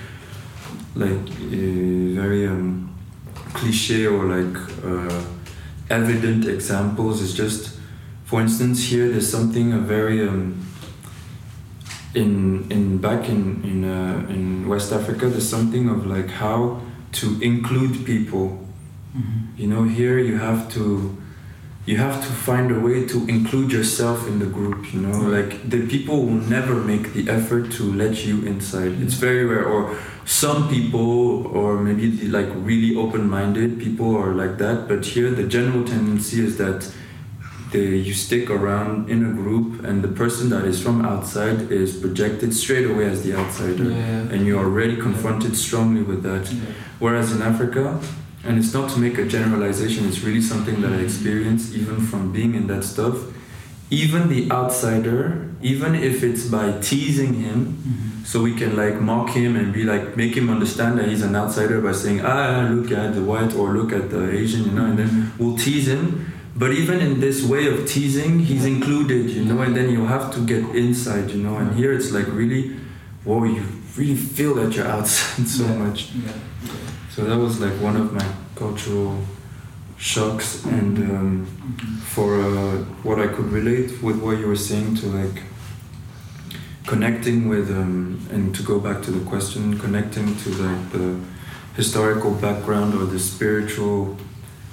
like 0.95 1.11
uh, 1.11 2.15
very 2.21 2.47
um, 2.47 2.95
cliche 3.53 4.07
or 4.07 4.25
like 4.25 4.57
uh, 4.85 5.25
evident 5.91 6.47
examples 6.47 7.21
is 7.21 7.35
just 7.35 7.79
for 8.25 8.41
instance 8.41 8.85
here 8.85 9.09
there's 9.09 9.31
something 9.31 9.73
a 9.73 9.79
very 9.79 10.27
um, 10.27 10.65
in 12.15 12.71
in 12.71 12.99
back 12.99 13.29
in 13.29 13.63
in 13.65 13.85
uh, 13.85 14.27
in 14.29 14.69
West 14.69 14.93
Africa 14.93 15.29
there's 15.29 15.49
something 15.49 15.89
of 15.89 16.07
like 16.07 16.31
how 16.31 16.81
to 17.13 17.41
include 17.43 18.05
people 18.05 18.61
you 19.57 19.67
know 19.67 19.85
here 19.85 20.19
you 20.19 20.39
have 20.39 20.73
to 20.73 21.17
you 21.87 21.97
have 21.99 22.17
to 22.27 22.33
find 22.33 22.71
a 22.71 22.81
way 22.81 23.05
to 23.07 23.19
include 23.29 23.71
yourself 23.71 24.27
in 24.27 24.39
the 24.39 24.47
group 24.59 24.81
you 24.95 25.01
know 25.01 25.19
Right. 25.19 25.49
like 25.51 25.51
the 25.75 25.87
people 25.95 26.17
will 26.27 26.43
never 26.59 26.75
make 26.93 27.13
the 27.13 27.25
effort 27.39 27.65
to 27.79 27.83
let 28.03 28.15
you 28.27 28.37
inside 28.53 28.93
it's 29.05 29.15
very 29.29 29.45
rare 29.45 29.67
or 29.75 29.83
some 30.25 30.61
people 30.69 31.47
or 31.59 31.69
maybe 31.87 32.07
the, 32.19 32.29
like 32.39 32.49
really 32.71 32.97
open-minded 32.97 33.79
people 33.79 34.11
are 34.17 34.33
like 34.43 34.57
that 34.65 34.89
but 34.89 35.05
here 35.05 35.31
the 35.41 35.47
general 35.57 35.85
tendency 35.85 36.39
is 36.49 36.57
that 36.57 36.81
they, 37.73 37.97
you 38.09 38.15
stick 38.15 38.49
around 38.51 39.11
in 39.11 39.21
a 39.31 39.33
group 39.43 39.85
and 39.85 39.97
the 40.07 40.13
person 40.23 40.49
that 40.49 40.65
is 40.65 40.81
from 40.81 41.05
outside 41.05 41.59
is 41.73 41.97
projected 42.05 42.55
straight 42.55 42.87
away 42.93 43.07
as 43.15 43.19
the 43.27 43.33
outsider 43.41 43.91
Yeah. 43.91 44.33
and 44.33 44.47
you're 44.47 44.65
already 44.69 44.97
confronted 44.97 45.55
strongly 45.67 46.03
with 46.11 46.23
that 46.23 46.45
Yeah. 46.51 46.61
Whereas 47.01 47.33
in 47.37 47.43
Africa, 47.43 47.85
and 48.47 48.59
it's 48.59 48.73
not 48.75 48.91
to 48.91 48.99
make 48.99 49.19
a 49.19 49.25
generalization, 49.27 50.07
it's 50.07 50.21
really 50.21 50.41
something 50.43 50.81
that 50.83 50.93
I 50.93 50.97
experienced 50.97 51.75
even 51.75 52.01
from 52.07 52.33
being 52.33 52.55
in 52.55 52.67
that 52.69 52.85
stuff. 52.85 53.17
Even 53.91 54.29
the 54.29 54.51
outsider, 54.51 55.51
even 55.63 55.95
if 55.95 56.23
it's 56.23 56.47
by 56.47 56.79
teasing 56.81 57.35
him, 57.35 58.23
so 58.25 58.43
we 58.43 58.55
can 58.55 58.75
like 58.77 59.01
mock 59.01 59.31
him 59.31 59.55
and 59.57 59.73
be 59.73 59.85
like 59.85 60.17
make 60.17 60.35
him 60.35 60.49
understand 60.49 60.99
that 60.99 61.09
he's 61.09 61.23
an 61.23 61.37
outsider 61.37 61.81
by 61.81 61.93
saying, 61.93 62.21
ah, 62.25 62.67
look 62.71 62.91
at 62.91 63.15
the 63.15 63.23
white 63.23 63.55
or 63.55 63.73
look 63.75 63.93
at 63.93 64.11
the 64.11 64.31
Asian, 64.31 64.65
you 64.65 64.71
know, 64.73 64.87
and 64.87 64.99
then 64.99 65.33
we'll 65.39 65.57
tease 65.57 65.87
him. 65.89 66.33
But 66.57 66.73
even 66.73 67.01
in 67.01 67.21
this 67.21 67.43
way 67.45 67.67
of 67.67 67.87
teasing, 67.87 68.39
he's 68.41 68.65
included, 68.65 69.29
you 69.31 69.45
know, 69.45 69.61
and 69.61 69.77
then 69.77 69.91
you 69.91 70.07
have 70.07 70.33
to 70.35 70.41
get 70.47 70.65
inside, 70.75 71.31
you 71.31 71.43
know, 71.43 71.57
and 71.57 71.75
here 71.77 71.93
it's 71.93 72.11
like 72.13 72.27
really, 72.29 72.77
whoa, 73.25 73.45
you 73.45 73.63
really 73.97 74.15
feel 74.17 74.55
that 74.55 74.75
you're 74.75 74.87
outside 74.87 75.47
so 75.59 75.65
Yeah. 75.67 75.77
much. 75.77 76.11
Yeah. 76.13 76.33
So 77.15 77.23
that 77.23 77.39
was 77.39 77.61
like 77.61 77.75
one 77.75 77.95
of 77.97 78.13
my 78.13 78.27
cultural 78.57 79.17
shocks, 79.97 80.65
and 80.65 80.99
um, 80.99 81.47
for 82.03 82.41
uh, 82.41 82.79
what 83.05 83.21
I 83.21 83.29
could 83.29 83.53
relate 83.53 84.03
with 84.03 84.21
what 84.21 84.39
you 84.39 84.49
were 84.49 84.57
saying 84.57 84.97
to 84.97 85.07
like 85.07 85.45
connecting 86.89 87.49
with, 87.49 87.71
um, 87.71 88.19
and 88.33 88.53
to 88.57 88.65
go 88.65 88.81
back 88.81 89.01
to 89.03 89.13
the 89.13 89.25
question, 89.31 89.79
connecting 89.79 90.35
to 90.39 90.49
like 90.55 90.91
the 90.91 91.21
historical 91.77 92.33
background 92.35 92.95
or 92.95 93.07
the 93.07 93.21
spiritual 93.21 94.17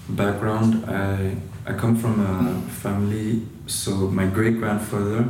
background. 0.10 0.83
I 0.89 1.36
I 1.67 1.74
come 1.74 1.95
from 1.95 2.21
a 2.21 2.60
family, 2.71 3.45
so 3.67 3.91
my 3.91 4.25
great 4.25 4.57
grandfather 4.57 5.29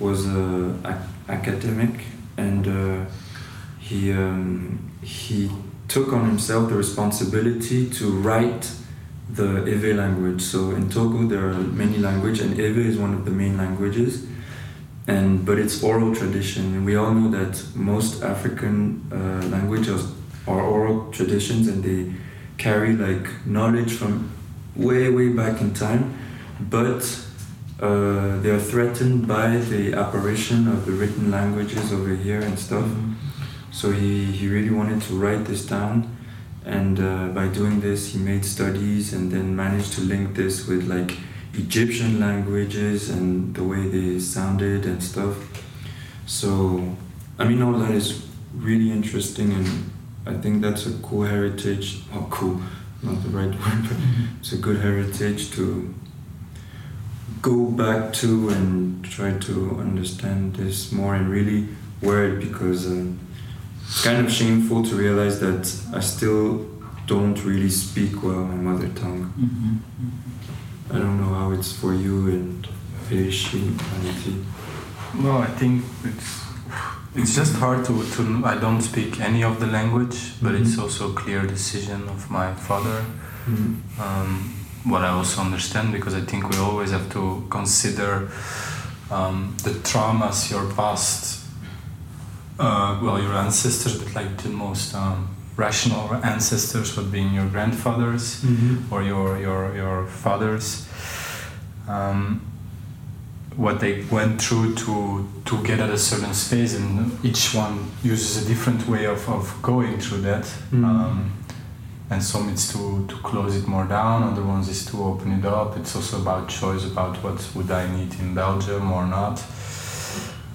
was 0.00 0.26
a 0.26 0.74
ac- 0.84 1.08
academic, 1.28 2.06
and 2.36 2.66
uh, 2.66 3.04
he 3.78 4.10
um, 4.10 4.90
he 5.00 5.48
took 5.90 6.12
on 6.12 6.24
himself 6.24 6.70
the 6.70 6.76
responsibility 6.76 7.90
to 7.90 8.10
write 8.10 8.70
the 9.28 9.64
Ewe 9.66 9.94
language. 9.94 10.40
So 10.40 10.70
in 10.70 10.88
Togo 10.88 11.26
there 11.26 11.48
are 11.50 11.54
many 11.54 11.98
languages, 11.98 12.46
and 12.46 12.56
Ewe 12.56 12.88
is 12.88 12.96
one 12.96 13.12
of 13.12 13.24
the 13.24 13.30
main 13.30 13.58
languages. 13.58 14.26
And 15.06 15.44
but 15.44 15.58
it's 15.58 15.82
oral 15.82 16.14
tradition, 16.14 16.64
and 16.74 16.86
we 16.86 16.94
all 16.94 17.12
know 17.12 17.30
that 17.38 17.54
most 17.74 18.22
African 18.22 18.76
uh, 19.12 19.46
languages 19.48 20.06
are 20.46 20.62
oral 20.62 21.10
traditions, 21.10 21.66
and 21.66 21.82
they 21.82 22.14
carry 22.56 22.94
like 22.94 23.26
knowledge 23.44 23.92
from 23.92 24.30
way 24.76 25.10
way 25.10 25.28
back 25.30 25.60
in 25.60 25.74
time, 25.74 26.16
but 26.60 27.02
uh, 27.80 28.38
they 28.42 28.50
are 28.50 28.60
threatened 28.60 29.26
by 29.26 29.56
the 29.56 29.94
apparition 29.94 30.68
of 30.68 30.86
the 30.86 30.92
written 30.92 31.30
languages 31.30 31.92
over 31.92 32.14
here 32.14 32.40
and 32.40 32.56
stuff. 32.58 32.86
So 33.70 33.92
he, 33.92 34.24
he 34.24 34.48
really 34.48 34.70
wanted 34.70 35.00
to 35.02 35.14
write 35.14 35.44
this 35.44 35.64
down, 35.64 36.16
and 36.64 36.98
uh, 36.98 37.28
by 37.28 37.46
doing 37.48 37.80
this, 37.80 38.12
he 38.12 38.18
made 38.18 38.44
studies 38.44 39.12
and 39.12 39.30
then 39.30 39.54
managed 39.54 39.92
to 39.94 40.00
link 40.00 40.34
this 40.34 40.66
with 40.66 40.88
like 40.88 41.16
Egyptian 41.54 42.20
languages 42.20 43.10
and 43.10 43.54
the 43.54 43.62
way 43.62 43.86
they 43.86 44.18
sounded 44.18 44.86
and 44.86 45.02
stuff. 45.02 45.36
So, 46.26 46.96
I 47.38 47.44
mean, 47.44 47.62
all 47.62 47.72
that 47.74 47.92
is 47.92 48.26
really 48.54 48.90
interesting, 48.90 49.52
and 49.52 49.90
I 50.26 50.34
think 50.34 50.62
that's 50.62 50.86
a 50.86 50.92
cool 50.98 51.22
heritage. 51.22 52.02
Oh, 52.12 52.26
cool, 52.28 52.60
not 53.02 53.22
the 53.22 53.30
right 53.30 53.50
word, 53.50 53.88
but 53.88 53.96
it's 54.40 54.52
a 54.52 54.58
good 54.58 54.80
heritage 54.80 55.52
to 55.52 55.94
go 57.40 57.66
back 57.66 58.12
to 58.12 58.50
and 58.50 59.04
try 59.04 59.32
to 59.38 59.78
understand 59.78 60.56
this 60.56 60.90
more 60.90 61.14
and 61.14 61.30
really 61.30 61.68
wear 62.02 62.34
it 62.34 62.40
because. 62.40 62.86
Um, 62.86 63.20
it's 63.90 64.04
kind 64.04 64.24
of 64.24 64.32
shameful 64.32 64.84
to 64.84 64.94
realize 64.94 65.40
that 65.40 65.64
I 65.92 66.00
still 66.00 66.66
don't 67.06 67.42
really 67.44 67.70
speak 67.70 68.22
well 68.22 68.44
my 68.44 68.54
mother 68.54 68.88
tongue. 68.88 69.32
I 70.90 70.98
don't 70.98 71.20
know 71.20 71.34
how 71.34 71.50
it's 71.52 71.72
for 71.72 71.92
you 71.94 72.28
and 72.28 72.68
spirituality? 73.04 74.36
Well, 75.18 75.38
I 75.38 75.46
think 75.46 75.84
it's 76.04 76.40
it's 77.16 77.34
just 77.34 77.54
hard 77.56 77.84
to, 77.86 78.04
to 78.14 78.42
I 78.44 78.56
don't 78.56 78.80
speak 78.82 79.20
any 79.20 79.42
of 79.42 79.58
the 79.58 79.66
language, 79.66 80.16
but 80.40 80.54
it's 80.54 80.76
Mhm. 80.76 80.82
also 80.82 81.10
a 81.10 81.14
clear 81.14 81.42
decision 81.46 82.08
of 82.08 82.30
my 82.30 82.54
father. 82.54 83.04
Mm. 83.48 83.74
Um, 83.98 84.54
what 84.84 85.02
I 85.02 85.08
also 85.08 85.40
understand 85.40 85.92
because 85.92 86.14
I 86.14 86.20
think 86.20 86.48
we 86.50 86.56
always 86.58 86.90
have 86.92 87.08
to 87.10 87.42
consider 87.50 88.28
um, 89.10 89.54
the 89.64 89.70
traumas 89.82 90.50
your 90.50 90.66
past, 90.74 91.39
uh, 92.60 92.98
well, 93.02 93.18
your 93.22 93.32
ancestors, 93.34 93.94
but 94.02 94.14
like 94.14 94.36
the 94.42 94.48
most 94.50 94.94
um, 94.94 95.28
rational 95.56 96.14
ancestors 96.22 96.96
would 96.96 97.10
be 97.10 97.22
your 97.22 97.46
grandfathers 97.48 98.42
Mhm. 98.44 98.90
or 98.92 99.02
your 99.02 99.38
your 99.38 99.74
your 99.76 100.06
fathers. 100.06 100.86
Um, 101.88 102.40
what 103.56 103.80
they 103.80 104.04
went 104.10 104.40
through 104.42 104.74
to 104.74 105.26
to 105.44 105.56
get 105.62 105.80
at 105.80 105.90
a 105.90 105.98
certain 105.98 106.34
space, 106.34 106.76
and 106.78 107.10
each 107.24 107.54
one 107.54 107.76
uses 108.04 108.42
a 108.44 108.48
different 108.48 108.86
way 108.88 109.06
of, 109.06 109.28
of 109.28 109.52
going 109.62 109.98
through 109.98 110.22
that. 110.22 110.44
Mhm. 110.72 110.84
Um, 110.84 111.30
and 112.12 112.22
some 112.22 112.48
it's 112.52 112.72
to, 112.72 113.04
to 113.08 113.14
close 113.22 113.54
it 113.56 113.66
more 113.68 113.84
down, 113.86 114.22
other 114.24 114.42
ones 114.42 114.68
is 114.68 114.84
to 114.86 114.96
open 115.04 115.30
it 115.32 115.44
up. 115.44 115.76
It's 115.76 115.94
also 115.96 116.16
about 116.20 116.48
choice 116.48 116.84
about 116.84 117.16
what 117.22 117.38
would 117.54 117.70
I 117.70 117.86
need 117.96 118.14
in 118.20 118.34
Belgium 118.34 118.90
or 118.92 119.06
not. 119.06 119.42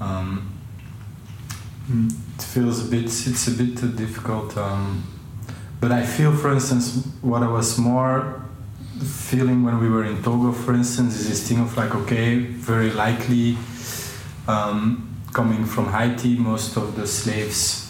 Um. 0.01 0.51
It 1.89 2.41
feels 2.41 2.87
a 2.87 2.89
bit 2.89 3.05
it's 3.05 3.47
a 3.47 3.51
bit 3.51 3.75
difficult 3.95 4.57
um, 4.57 5.03
but 5.79 5.91
i 5.91 6.03
feel 6.03 6.35
for 6.35 6.51
instance 6.51 7.05
what 7.21 7.43
i 7.43 7.47
was 7.47 7.77
more 7.77 8.41
feeling 9.03 9.63
when 9.63 9.79
we 9.79 9.89
were 9.89 10.03
in 10.03 10.21
togo 10.23 10.51
for 10.51 10.73
instance 10.73 11.19
is 11.19 11.27
this 11.29 11.47
thing 11.47 11.59
of 11.59 11.75
like 11.77 11.93
okay 11.93 12.39
very 12.39 12.91
likely 12.91 13.57
um, 14.47 15.15
coming 15.33 15.65
from 15.65 15.91
haiti 15.91 16.37
most 16.37 16.77
of 16.77 16.95
the 16.95 17.05
slaves 17.05 17.85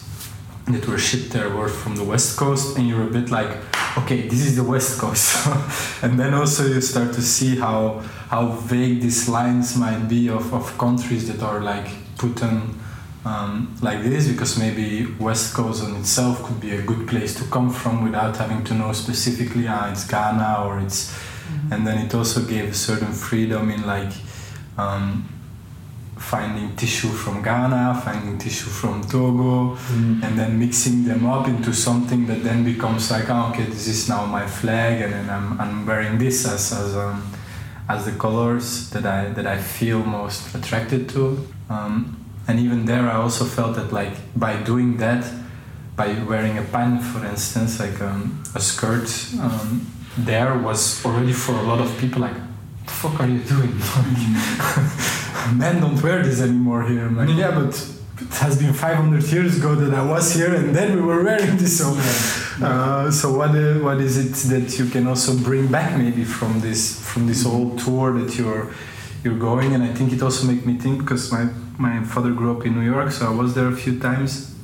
that 0.66 0.86
were 0.88 0.98
shipped 0.98 1.30
there 1.30 1.48
were 1.48 1.68
from 1.68 1.94
the 1.96 2.04
west 2.04 2.36
coast 2.36 2.76
and 2.76 2.88
you're 2.88 3.04
a 3.04 3.10
bit 3.10 3.30
like 3.30 3.56
okay 3.96 4.28
this 4.28 4.40
is 4.40 4.56
the 4.56 4.64
west 4.64 4.98
coast. 4.98 5.46
And 6.02 6.18
then 6.18 6.34
also 6.34 6.66
you 6.66 6.80
start 6.80 7.14
to 7.14 7.22
see 7.22 7.56
how 7.56 8.02
how 8.28 8.48
vague 8.48 9.00
these 9.00 9.28
lines 9.28 9.76
might 9.76 10.08
be 10.08 10.28
of, 10.28 10.52
of 10.52 10.76
countries 10.76 11.26
that 11.28 11.42
are 11.42 11.60
like 11.60 11.88
put 12.18 12.42
on 12.42 12.78
um, 13.30 13.50
like 13.82 14.00
this 14.08 14.22
because 14.32 14.52
maybe 14.64 14.88
West 15.18 15.46
Coast 15.56 15.82
on 15.84 15.92
itself 16.00 16.34
could 16.44 16.60
be 16.60 16.72
a 16.80 16.82
good 16.90 17.02
place 17.12 17.32
to 17.38 17.44
come 17.54 17.70
from 17.70 17.94
without 18.06 18.34
having 18.42 18.62
to 18.68 18.72
know 18.80 18.92
specifically 19.04 19.66
ah 19.68 19.90
it's 19.92 20.04
Ghana 20.14 20.50
or 20.64 20.72
it's 20.84 21.00
and 21.72 21.80
then 21.86 21.96
it 22.04 22.14
also 22.14 22.40
gave 22.54 22.66
a 22.70 22.78
certain 22.88 23.12
freedom 23.12 23.64
in 23.70 23.82
like 23.94 24.12
um, 24.78 25.06
finding 26.18 26.74
tissue 26.76 27.08
from 27.22 27.42
Ghana, 27.42 28.00
finding 28.04 28.38
tissue 28.38 28.70
from 28.80 29.02
Togo, 29.02 29.76
Mm. 29.76 30.22
and 30.24 30.32
then 30.38 30.58
mixing 30.58 31.04
them 31.04 31.26
up 31.26 31.46
into 31.48 31.72
something 31.72 32.26
that 32.26 32.40
then 32.42 32.64
becomes 32.64 33.10
like 33.10 33.26
oh, 33.30 33.50
okay 33.50 33.64
this 33.64 33.86
is 33.86 34.08
now 34.08 34.24
my 34.38 34.46
flag 34.46 34.94
and 35.02 35.12
then 35.12 35.28
I'm, 35.36 35.60
I'm 35.60 35.86
wearing 35.86 36.18
this 36.18 36.46
as 36.46 36.72
as, 36.72 36.96
um, 36.96 37.18
as 37.88 38.04
the 38.08 38.12
colors 38.12 38.90
that 38.90 39.04
I 39.06 39.28
that 39.36 39.46
I 39.46 39.58
feel 39.58 40.00
most 40.04 40.54
attracted 40.54 41.08
to 41.14 41.22
um, 41.74 42.16
and 42.48 42.60
even 42.60 42.84
there 42.84 43.08
I 43.08 43.16
also 43.16 43.44
felt 43.44 43.76
that 43.76 43.92
like 43.92 44.14
by 44.34 44.62
doing 44.62 44.96
that 44.98 45.24
by 45.96 46.08
wearing 46.24 46.58
a 46.58 46.62
pagne 46.62 47.00
for 47.00 47.24
instance 47.24 47.80
like 47.80 48.00
um, 48.00 48.42
a 48.54 48.60
skirt 48.60 49.08
um, 49.40 49.86
there 50.18 50.56
was 50.58 51.04
already 51.04 51.32
for 51.32 51.52
a 51.52 51.62
lot 51.62 51.80
of 51.80 51.96
people 51.98 52.20
like 52.20 52.36
the 52.86 52.92
fuck 52.92 53.18
are 53.20 53.26
you 53.26 53.40
doing? 53.40 53.72
Men 55.58 55.80
don't 55.80 56.00
wear 56.02 56.22
this 56.22 56.40
anymore 56.40 56.84
here. 56.84 57.06
I'm 57.06 57.16
like 57.16 57.36
yeah 57.36 57.50
but 57.50 57.74
it 58.20 58.34
has 58.36 58.58
been 58.58 58.72
500 58.72 59.24
years 59.24 59.58
ago 59.58 59.74
that 59.74 59.92
I 59.94 60.02
was 60.02 60.34
here 60.34 60.54
and 60.54 60.74
then 60.74 60.96
we 60.96 61.02
were 61.02 61.22
wearing 61.22 61.56
this. 61.56 61.78
So 61.78 61.94
uh, 62.64 63.10
so 63.10 63.36
what 63.36 63.50
uh, 63.50 63.74
what 63.80 64.00
is 64.00 64.16
it 64.16 64.32
that 64.50 64.78
you 64.78 64.86
can 64.86 65.06
also 65.06 65.36
bring 65.36 65.68
back 65.68 65.96
maybe 65.98 66.24
from 66.24 66.60
this 66.60 67.00
from 67.00 67.26
this 67.26 67.44
whole 67.44 67.76
tour 67.76 68.18
that 68.18 68.38
you're 68.38 68.72
you're 69.22 69.38
going? 69.38 69.74
And 69.74 69.82
I 69.82 69.92
think 69.92 70.12
it 70.12 70.22
also 70.22 70.46
made 70.46 70.64
me 70.64 70.78
think 70.78 71.00
because 71.00 71.30
my 71.30 71.48
my 71.78 72.02
father 72.04 72.32
grew 72.32 72.56
up 72.56 72.64
in 72.66 72.74
New 72.74 72.84
York 72.94 73.10
so 73.12 73.26
I 73.26 73.34
was 73.34 73.54
there 73.54 73.68
a 73.68 73.76
few 73.76 73.98
times 73.98 74.54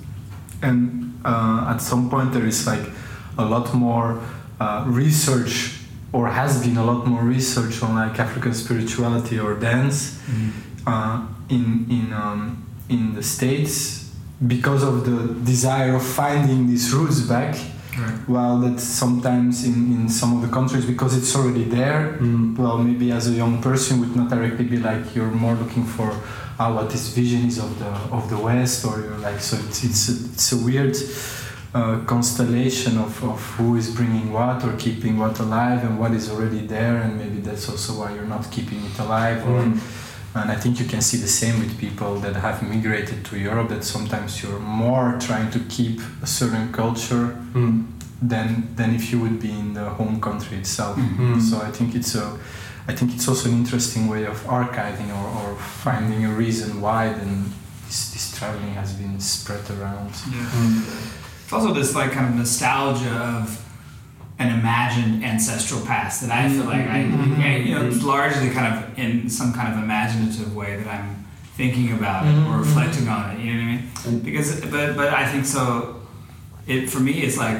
and 0.62 1.18
uh, 1.24 1.66
at 1.72 1.78
some 1.78 2.08
point 2.10 2.32
there 2.32 2.46
is 2.46 2.66
like 2.66 2.84
a 3.38 3.44
lot 3.44 3.74
more 3.74 4.20
uh, 4.60 4.84
research 4.86 5.78
or 6.12 6.28
has 6.28 6.60
been 6.64 6.76
a 6.76 6.84
lot 6.84 7.06
more 7.06 7.22
research 7.22 7.82
on 7.82 7.94
like 7.94 8.18
African 8.18 8.54
spirituality 8.54 9.38
or 9.38 9.54
dance 9.54 10.20
uh, 10.86 11.26
in 11.48 11.86
in 11.90 12.12
um, 12.12 12.66
in 12.88 13.14
the 13.14 13.22
states 13.22 14.10
because 14.46 14.82
of 14.82 15.04
the 15.06 15.34
desire 15.44 15.94
of 15.94 16.02
finding 16.04 16.66
these 16.66 16.92
roots 16.92 17.20
back 17.20 17.54
Right. 17.92 18.26
while 18.26 18.56
that 18.60 18.80
sometimes 18.80 19.66
in, 19.66 19.74
in 19.92 20.08
some 20.08 20.34
of 20.34 20.40
the 20.40 20.48
countries 20.48 20.86
because 20.86 21.14
it's 21.14 21.36
already 21.36 21.64
there 21.64 22.16
Mm. 22.22 22.56
well 22.56 22.78
maybe 22.78 23.12
as 23.12 23.28
a 23.28 23.32
young 23.32 23.60
person 23.60 24.00
would 24.00 24.16
not 24.16 24.30
directly 24.30 24.64
be 24.64 24.78
like 24.78 25.14
you're 25.14 25.30
more 25.44 25.54
looking 25.62 25.84
for 25.84 26.08
uh, 26.58 26.72
what 26.72 26.90
this 26.90 27.08
vision 27.14 27.46
is 27.46 27.58
of 27.58 27.78
the 27.78 27.90
of 28.16 28.28
the 28.30 28.36
west 28.38 28.84
or 28.84 29.00
you're 29.00 29.18
like 29.18 29.40
so 29.40 29.56
it's 29.68 29.84
it's 29.84 30.08
a, 30.08 30.12
it's 30.32 30.52
a 30.52 30.56
weird 30.64 30.96
uh, 31.74 31.98
constellation 32.06 32.98
of, 32.98 33.22
of 33.24 33.40
who 33.56 33.76
is 33.76 33.88
bringing 33.94 34.30
what 34.32 34.62
or 34.64 34.72
keeping 34.76 35.18
what 35.18 35.38
alive 35.40 35.82
and 35.84 35.98
what 35.98 36.12
is 36.12 36.30
already 36.30 36.66
there 36.66 36.96
and 36.98 37.16
maybe 37.18 37.38
that's 37.40 37.68
also 37.68 37.92
why 38.00 38.12
you're 38.14 38.26
not 38.36 38.50
keeping 38.50 38.84
it 38.84 38.98
alive 38.98 39.40
or 39.48 39.62
Mm. 39.62 39.78
and 40.34 40.50
I 40.50 40.56
think 40.56 40.80
you 40.80 40.86
can 40.86 41.00
see 41.02 41.18
the 41.18 41.28
same 41.42 41.56
with 41.60 41.72
people 41.78 42.12
that 42.24 42.34
have 42.36 42.62
migrated 42.62 43.22
to 43.28 43.36
Europe 43.38 43.68
that 43.74 43.84
sometimes 43.84 44.42
you're 44.42 44.60
more 44.60 45.16
trying 45.28 45.50
to 45.50 45.60
keep 45.76 46.00
a 46.22 46.26
certain 46.26 46.72
culture 46.72 47.26
Mm. 47.54 47.84
than 48.32 48.48
than 48.76 48.94
if 48.94 49.04
you 49.12 49.18
would 49.24 49.38
be 49.40 49.50
in 49.50 49.74
the 49.74 49.86
home 49.98 50.20
country 50.20 50.56
itself. 50.58 50.96
Mhm. 50.96 51.40
So 51.40 51.54
I 51.68 51.70
think 51.76 51.94
it's 51.94 52.14
a 52.14 52.26
I 52.88 52.94
think 52.94 53.14
it's 53.14 53.28
also 53.28 53.48
an 53.48 53.54
interesting 53.56 54.08
way 54.08 54.24
of 54.24 54.36
archiving 54.44 55.08
or, 55.16 55.50
or 55.52 55.56
finding 55.56 56.24
a 56.24 56.30
reason 56.32 56.80
why 56.80 57.12
then 57.12 57.44
this, 57.86 58.12
this 58.12 58.36
traveling 58.36 58.74
has 58.74 58.92
been 58.94 59.20
spread 59.20 59.68
around. 59.70 60.10
Yeah. 60.30 60.44
Mm. 60.46 61.12
It's 61.44 61.52
also 61.52 61.72
this 61.72 61.94
like 61.94 62.10
kind 62.12 62.26
of 62.28 62.34
nostalgia 62.34 63.10
of 63.14 63.58
an 64.38 64.58
imagined 64.58 65.22
ancestral 65.24 65.80
past 65.86 66.22
that 66.22 66.30
I 66.32 66.48
feel 66.48 66.64
like 66.64 66.86
I, 66.88 67.04
Mhm. 67.04 67.38
I- 67.38 67.56
you 67.58 67.74
know, 67.74 67.84
it's 67.86 68.02
largely 68.02 68.50
kind 68.50 68.74
of 68.74 68.98
in 68.98 69.28
some 69.30 69.52
kind 69.52 69.72
of 69.72 69.82
imaginative 69.82 70.56
way 70.56 70.76
that 70.76 70.88
I'm 70.88 71.24
thinking 71.56 71.92
about 71.92 72.26
it 72.26 72.30
or 72.30 72.56
Mhm. 72.56 72.58
reflecting 72.60 73.08
on 73.08 73.30
it. 73.36 73.40
You 73.40 73.54
know 73.54 73.60
what 73.72 73.80
I 74.06 74.10
mean? 74.10 74.20
Because, 74.24 74.60
but 74.62 74.96
but 74.96 75.12
I 75.14 75.28
think 75.30 75.44
so. 75.46 75.96
It 76.66 76.90
for 76.90 76.98
me, 77.00 77.12
it's 77.22 77.36
like 77.36 77.58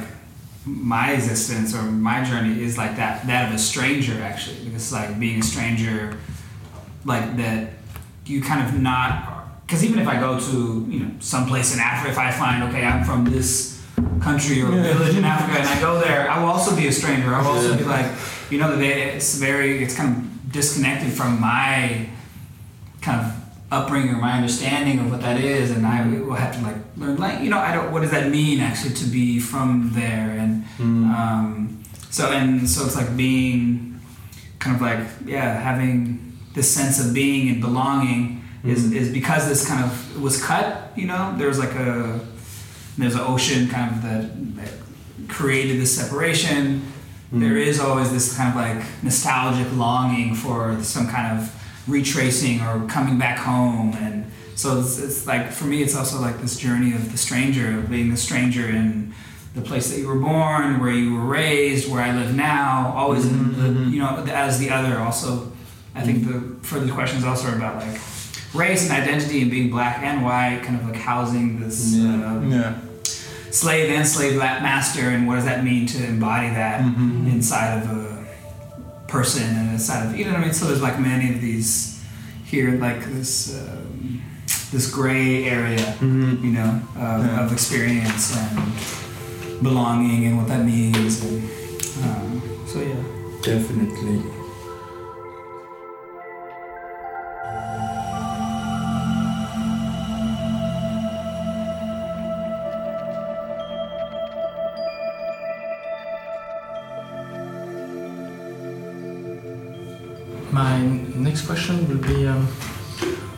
my 0.65 1.13
existence 1.13 1.75
or 1.75 1.83
my 1.83 2.23
journey 2.25 2.63
is 2.63 2.79
like 2.79 2.97
that 2.97 3.27
that 3.27 3.49
of 3.49 3.55
a 3.55 3.59
stranger 3.59 4.23
actually. 4.23 4.65
Because 4.65 4.93
like 4.93 5.19
being 5.19 5.41
a 5.41 5.43
stranger 5.43 6.17
like 7.05 7.37
that 7.37 7.71
you 8.27 8.41
kind 8.43 8.67
of 8.67 8.81
not 8.81 9.63
because 9.67 9.85
even 9.85 9.99
if 9.99 10.07
I 10.07 10.21
go 10.21 10.39
to 10.39 10.87
you 10.89 11.01
know 11.01 11.11
some 11.21 11.47
place 11.47 11.75
in 11.75 11.81
Africa 11.81 12.13
if 12.13 12.19
I 12.19 12.31
find 12.31 12.63
okay 12.65 12.85
I'm 12.85 13.05
from 13.05 13.25
this 13.25 13.83
country 14.21 14.63
or 14.63 14.71
Yeah. 14.73 14.83
village 14.95 15.17
in 15.17 15.25
Africa 15.25 15.59
and 15.59 15.69
I 15.69 15.81
go 15.81 15.99
there 16.01 16.31
I 16.31 16.39
will 16.41 16.51
also 16.51 16.77
be 16.77 16.87
a 16.87 16.93
stranger. 16.93 17.35
I 17.35 17.41
will 17.43 17.57
also 17.57 17.77
be 17.77 17.85
like 17.85 18.07
you 18.51 18.59
know 18.59 18.77
that 18.77 18.85
it's 18.85 19.37
very 19.39 19.83
it's 19.83 19.97
kind 19.97 20.17
of 20.17 20.53
disconnected 20.53 21.13
from 21.13 21.41
my 21.41 22.07
kind 23.01 23.21
of 23.27 23.42
upbringing 23.77 24.15
or 24.15 24.21
my 24.29 24.33
understanding 24.41 24.99
of 25.01 25.11
what 25.11 25.21
that 25.23 25.39
is 25.41 25.71
and 25.71 25.87
I 25.87 26.07
will 26.07 26.35
have 26.45 26.55
to 26.57 26.61
like 26.69 26.77
learn 26.97 27.17
like 27.17 27.41
you 27.45 27.49
know 27.53 27.59
I 27.59 27.71
don't 27.75 27.91
what 27.93 28.03
does 28.03 28.11
that 28.11 28.27
mean 28.31 28.61
actually 28.61 28.95
to 29.03 29.07
be 29.19 29.41
from 29.41 29.91
there 30.01 30.29
and 30.43 30.53
Mm. 30.79 31.05
um, 31.19 31.83
so 32.11 32.23
and 32.33 32.69
so 32.69 32.85
it's 32.87 32.97
like 32.97 33.11
being 33.17 34.01
kind 34.59 34.75
of 34.77 34.83
like 34.83 35.01
yeah 35.37 35.49
having 35.69 35.97
this 36.55 36.69
sense 36.79 36.97
of 37.05 37.15
being 37.15 37.43
and 37.51 37.61
belonging 37.61 38.43
is, 38.65 38.81
Mm. 38.85 38.97
is 39.01 39.09
because 39.21 39.49
this 39.49 39.67
kind 39.71 39.83
of 39.87 39.91
was 40.27 40.43
cut 40.51 40.93
you 41.01 41.07
know 41.07 41.35
there's 41.39 41.59
like 41.59 41.75
a 41.75 42.21
there's 42.99 43.15
an 43.15 43.25
ocean 43.35 43.69
kind 43.69 43.89
of 43.95 44.03
that, 44.03 44.23
that 44.57 44.73
created 45.29 45.81
this 45.81 45.93
separation 46.01 46.83
Mm. 47.33 47.41
there 47.41 47.57
is 47.57 47.81
always 47.81 48.11
this 48.13 48.37
kind 48.37 48.51
of 48.53 48.57
like 48.65 48.81
nostalgic 49.03 49.69
longing 49.85 50.35
for 50.35 50.59
some 50.83 51.07
kind 51.17 51.29
of 51.39 51.41
retracing 51.89 52.61
or 52.61 52.87
coming 52.89 53.19
back 53.19 53.39
home 53.39 53.93
and 53.95 54.31
so 54.55 54.79
it's, 54.81 54.99
it's 54.99 55.27
like 55.27 55.51
for 55.51 55.65
me 55.65 55.83
it's 55.83 55.97
also 55.97 56.21
like 56.21 56.41
this 56.41 56.57
journey 56.57 56.95
of 56.95 57.11
the 57.11 57.19
stranger 57.19 57.79
of 57.79 57.91
being 57.91 58.11
the 58.11 58.17
stranger 58.17 58.69
in 58.69 59.13
the 59.55 59.61
place 59.63 59.91
that 59.91 59.99
you 59.99 60.07
were 60.07 60.19
born 60.19 60.79
where 60.81 60.93
you 60.93 61.15
were 61.15 61.25
raised 61.25 61.91
where 61.91 62.03
i 62.03 62.13
live 62.13 62.35
now 62.35 62.93
always 62.97 63.27
in 63.27 63.33
Mhm, 63.33 63.57
the, 63.85 63.91
you 63.91 63.99
know 63.99 64.25
as 64.29 64.59
the 64.59 64.71
other 64.71 64.99
also 64.99 65.51
i 65.95 66.03
think 66.03 66.27
the 66.27 66.41
further 66.67 66.93
questions 66.93 67.25
also 67.25 67.49
are 67.49 67.57
about 67.57 67.77
like 67.85 68.01
race 68.55 68.89
and 68.89 68.93
identity 69.03 69.43
and 69.43 69.51
being 69.51 69.71
black 69.71 69.99
and 70.03 70.23
white 70.23 70.61
kind 70.63 70.79
of 70.81 70.87
like 70.89 70.97
housing 70.97 71.59
this 71.61 71.95
Yeah. 71.95 72.37
uh, 72.37 72.41
Yeah. 72.43 72.75
slave 73.51 73.91
and 73.91 74.07
slave 74.07 74.37
master 74.37 75.09
and 75.11 75.27
what 75.27 75.35
does 75.37 75.45
that 75.47 75.65
mean 75.65 75.87
to 75.89 76.05
embody 76.07 76.49
that 76.51 76.81
Mhm. 76.83 77.31
inside 77.33 77.83
of 77.83 77.91
a 77.91 78.12
person 79.13 79.45
and 79.59 79.71
inside 79.77 80.07
of 80.07 80.17
you 80.19 80.25
know 80.25 80.33
what 80.33 80.41
I 80.41 80.45
mean. 80.47 80.55
So 80.55 80.65
there's 80.67 80.83
like 80.89 80.99
many 80.99 81.27
of 81.35 81.39
these 81.47 82.03
here 82.53 82.71
like 82.87 83.01
this 83.17 83.33
um, 83.61 84.23
this 84.73 84.87
gray 84.91 85.45
area, 85.59 85.87
Mhm. 86.01 86.43
you 86.47 86.53
know, 86.59 86.71
of, 86.97 87.19
Yeah. 87.27 87.45
of 87.45 87.53
experience 87.53 88.25
and 88.43 88.73
belonging 89.69 90.21
and 90.27 90.35
what 90.39 90.49
that 90.49 90.65
means. 90.65 91.15
And, 91.27 91.43
um, 92.05 92.43
so 92.67 92.77
yeah. 92.81 92.97
Definitely. 93.43 94.19
My 110.53 110.83
next 111.17 111.47
question 111.47 111.89
will 111.89 112.07
be 112.07 112.27
um, 112.27 112.47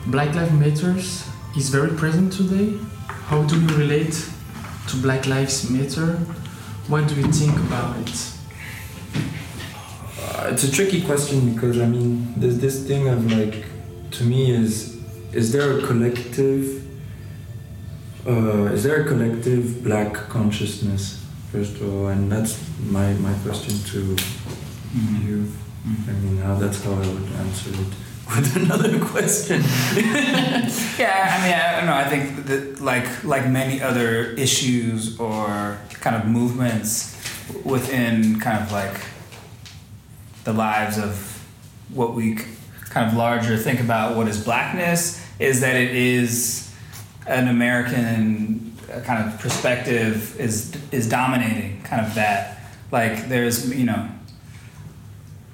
Black 0.07 0.35
Lives 0.35 0.51
Matters 0.51 1.25
is 1.55 1.69
very 1.69 1.95
present 1.95 2.33
today. 2.33 2.77
How 3.07 3.41
do 3.43 3.57
you 3.57 3.67
relate 3.69 4.29
to 4.89 4.97
Black 4.97 5.25
Lives 5.25 5.69
Matter? 5.69 6.17
What 6.89 7.07
do 7.07 7.15
you 7.15 7.31
think 7.31 7.55
about 7.55 7.97
it? 7.99 8.31
Uh, 10.19 10.49
it's 10.51 10.65
a 10.65 10.71
tricky 10.71 11.03
question 11.03 11.53
because 11.53 11.79
I 11.79 11.85
mean, 11.85 12.33
there's 12.35 12.59
this 12.59 12.85
thing 12.85 13.07
of 13.07 13.31
like, 13.31 13.63
to 14.11 14.25
me, 14.25 14.51
is 14.51 15.01
is 15.31 15.53
there 15.53 15.79
a 15.79 15.87
collective? 15.87 16.85
Uh, 18.27 18.73
is 18.73 18.83
there 18.83 19.03
a 19.03 19.07
collective 19.07 19.85
black 19.85 20.15
consciousness 20.27 21.23
first 21.53 21.75
of 21.75 21.93
all, 21.93 22.07
and 22.07 22.29
that's 22.29 22.61
my 22.89 23.13
my 23.13 23.33
question 23.45 23.73
to 23.91 24.17
you. 25.23 25.47
I 25.85 26.11
mean, 26.11 26.37
how 26.37 26.55
that's 26.55 26.83
how 26.83 26.93
I 26.93 27.07
would 27.07 27.31
answer 27.33 27.69
it 27.69 27.87
with 28.35 28.55
another 28.55 28.99
question. 28.99 29.61
Yeah, 30.97 31.37
I 31.37 31.45
mean, 31.45 31.53
I 31.53 31.75
don't 31.75 31.85
know. 31.87 31.93
I 31.93 32.05
think 32.05 32.45
that 32.45 32.81
like 32.81 33.23
like 33.25 33.49
many 33.49 33.81
other 33.81 34.27
issues 34.31 35.19
or 35.19 35.77
kind 35.89 36.15
of 36.15 36.25
movements 36.25 37.13
within 37.65 38.39
kind 38.39 38.63
of 38.63 38.71
like 38.71 38.97
the 40.45 40.53
lives 40.53 40.97
of 40.97 41.43
what 41.89 42.13
we 42.13 42.35
kind 42.95 43.09
of 43.09 43.17
larger 43.17 43.57
think 43.57 43.81
about 43.81 44.15
what 44.15 44.27
is 44.27 44.41
blackness 44.41 45.21
is 45.37 45.59
that 45.61 45.75
it 45.75 45.93
is 45.93 46.73
an 47.27 47.49
American 47.49 48.73
uh, 48.91 49.01
kind 49.01 49.27
of 49.27 49.39
perspective 49.39 50.39
is 50.39 50.75
is 50.91 51.09
dominating 51.09 51.81
kind 51.83 52.05
of 52.05 52.15
that 52.15 52.59
like 52.91 53.27
there's 53.27 53.73
you 53.75 53.85
know 53.85 54.09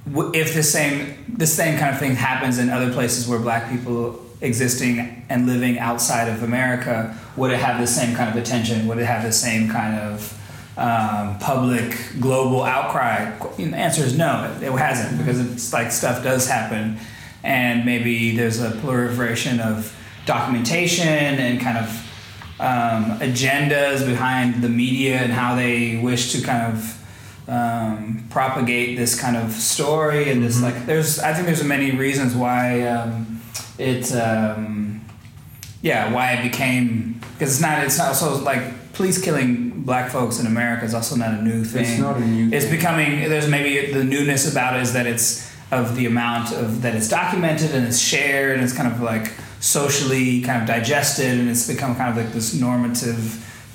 if 0.06 0.54
the 0.54 0.64
same 0.64 1.36
the 1.38 1.48
same 1.48 1.78
kind 1.78 1.94
of 1.94 2.00
thing 2.00 2.16
happens 2.16 2.58
in 2.58 2.70
other 2.70 2.92
places 2.92 3.28
where 3.28 3.40
black 3.40 3.70
people 3.72 4.20
existing 4.42 5.24
and 5.30 5.46
living 5.46 5.78
outside 5.80 6.28
of 6.28 6.44
America, 6.44 7.16
would 7.38 7.52
it 7.52 7.60
have 7.60 7.80
the 7.80 7.88
same 7.88 8.16
kind 8.16 8.30
of 8.30 8.36
attention? 8.36 8.88
Would 8.88 8.98
it 8.98 9.06
have 9.06 9.24
the 9.24 9.32
same 9.32 9.70
kind 9.70 10.00
of 10.00 10.38
um, 10.78 11.38
public 11.40 11.96
global 12.20 12.64
outcry? 12.64 13.32
And 13.58 13.74
the 13.74 13.78
answer 13.78 14.04
is 14.04 14.18
no, 14.18 14.52
it, 14.60 14.64
it 14.64 14.72
hasn't 14.72 15.18
because 15.20 15.40
it's 15.40 15.72
like 15.72 15.92
stuff 15.92 16.24
does 16.24 16.48
happen, 16.48 16.98
and 17.44 17.86
maybe 17.86 18.36
there's 18.36 18.60
a 18.60 18.72
proliferation 18.72 19.60
of 19.60 19.96
documentation 20.26 21.08
and 21.08 21.60
kind 21.62 21.78
of 21.78 21.90
um, 22.60 23.20
agendas 23.20 24.06
behind 24.06 24.62
the 24.62 24.70
media 24.70 25.18
and 25.18 25.32
how 25.32 25.56
they 25.56 25.98
wish 25.98 26.32
to 26.34 26.42
kind 26.42 26.72
of 26.72 27.01
um, 27.52 28.26
propagate 28.30 28.98
this 28.98 29.20
kind 29.20 29.36
of 29.36 29.52
story 29.52 30.32
and 30.32 30.42
this 30.42 30.62
like 30.62 30.86
there's 30.86 31.20
I 31.20 31.34
think 31.34 31.48
there's 31.48 31.64
many 31.64 31.92
reasons 31.92 32.34
why 32.34 32.82
um, 32.84 33.42
it 33.78 34.12
um, 34.16 35.06
yeah 35.82 36.14
why 36.14 36.32
it 36.32 36.50
became 36.50 37.20
because 37.34 37.52
it's 37.52 37.62
not 37.62 37.84
it's 37.84 37.98
not 37.98 38.08
also 38.08 38.42
like 38.42 38.94
police 38.94 39.22
killing 39.22 39.82
black 39.82 40.10
folks 40.10 40.40
in 40.40 40.48
America 40.48 40.86
is 40.86 40.94
also 40.94 41.18
not 41.18 41.34
a 41.34 41.42
new 41.42 41.66
thing. 41.66 41.86
It's 41.86 42.00
not 42.00 42.16
a 42.16 42.22
new. 42.22 42.56
It's 42.56 42.66
thing. 42.66 42.76
becoming 42.78 43.30
there's 43.30 43.50
maybe 43.50 43.92
the 43.92 44.04
newness 44.04 44.50
about 44.50 44.78
it 44.78 44.84
is 44.84 44.94
that 44.94 45.06
it's 45.06 45.52
of 45.72 45.98
the 45.98 46.06
amount 46.06 46.54
of 46.54 46.84
that 46.84 46.96
it's 46.96 47.10
documented 47.10 47.72
and 47.72 47.86
it's 47.86 48.00
shared 48.00 48.56
and 48.56 48.64
it's 48.64 48.74
kind 48.74 48.92
of 48.92 49.02
like 49.02 49.34
socially 49.60 50.42
kind 50.42 50.62
of 50.62 50.68
digested 50.68 51.38
and 51.38 51.50
it's 51.50 51.68
become 51.68 51.96
kind 51.96 52.10
of 52.10 52.24
like 52.24 52.34
this 52.34 52.54
normative 52.54 53.18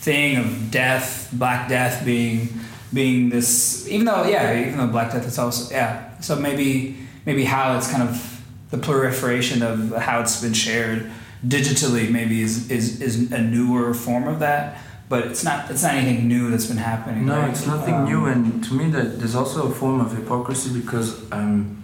thing 0.00 0.36
of 0.36 0.70
death, 0.70 1.28
black 1.32 1.68
death 1.68 2.04
being 2.06 2.48
being 2.92 3.28
this 3.30 3.86
even 3.88 4.06
though 4.06 4.24
yeah, 4.24 4.58
even 4.60 4.78
though 4.78 4.86
black 4.86 5.12
death 5.12 5.26
is 5.26 5.38
also 5.38 5.72
yeah. 5.74 6.18
So 6.20 6.36
maybe 6.36 6.96
maybe 7.24 7.44
how 7.44 7.76
it's 7.76 7.90
kind 7.90 8.02
of 8.08 8.42
the 8.70 8.78
proliferation 8.78 9.62
of 9.62 9.92
how 9.96 10.20
it's 10.20 10.40
been 10.40 10.54
shared 10.54 11.10
digitally 11.46 12.10
maybe 12.10 12.40
is, 12.42 12.70
is, 12.70 13.00
is 13.00 13.30
a 13.32 13.40
newer 13.40 13.94
form 13.94 14.26
of 14.26 14.40
that. 14.40 14.78
But 15.08 15.28
it's 15.28 15.44
not 15.44 15.70
it's 15.70 15.84
not 15.84 15.94
anything 15.94 16.26
new 16.26 16.50
that's 16.50 16.66
been 16.66 16.78
happening. 16.78 17.26
No, 17.26 17.38
right? 17.38 17.50
it's 17.50 17.64
nothing 17.64 17.94
Um, 17.94 18.04
new, 18.06 18.24
and 18.24 18.64
to 18.64 18.74
me, 18.74 18.90
that 18.90 19.18
there's 19.20 19.36
also 19.36 19.68
a 19.68 19.70
form 19.70 20.00
of 20.00 20.10
hypocrisy 20.12 20.70
because 20.80 21.22
I'm, 21.30 21.80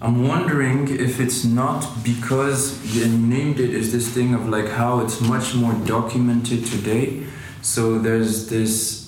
I'm 0.00 0.28
wondering 0.28 0.88
if 0.88 1.18
it's 1.18 1.44
not 1.44 2.04
because 2.04 2.94
you 2.94 3.08
named 3.08 3.58
it 3.58 3.74
as 3.74 3.90
this 3.90 4.08
thing 4.08 4.34
of 4.34 4.48
like 4.48 4.68
how 4.68 5.00
it's 5.00 5.20
much 5.20 5.56
more 5.56 5.72
documented 5.84 6.64
today. 6.64 7.24
So 7.60 7.98
there's 7.98 8.48
this 8.48 9.03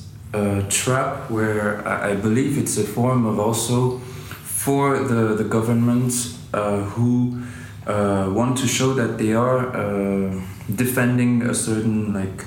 trap 0.68 1.30
where 1.30 1.86
I, 1.86 2.14
believe 2.14 2.58
it's 2.58 2.76
a 2.78 2.84
form 2.84 3.24
of 3.26 3.38
also 3.38 3.98
for 4.44 4.98
the 4.98 5.34
the 5.34 5.44
governments 5.44 6.38
uh, 6.52 6.82
who 6.94 7.42
uh, 7.86 8.30
want 8.34 8.58
to 8.58 8.66
show 8.66 8.92
that 8.94 9.18
they 9.18 9.32
are 9.32 9.74
uh, 9.74 10.40
defending 10.74 11.42
a 11.42 11.54
certain 11.54 12.12
like. 12.12 12.44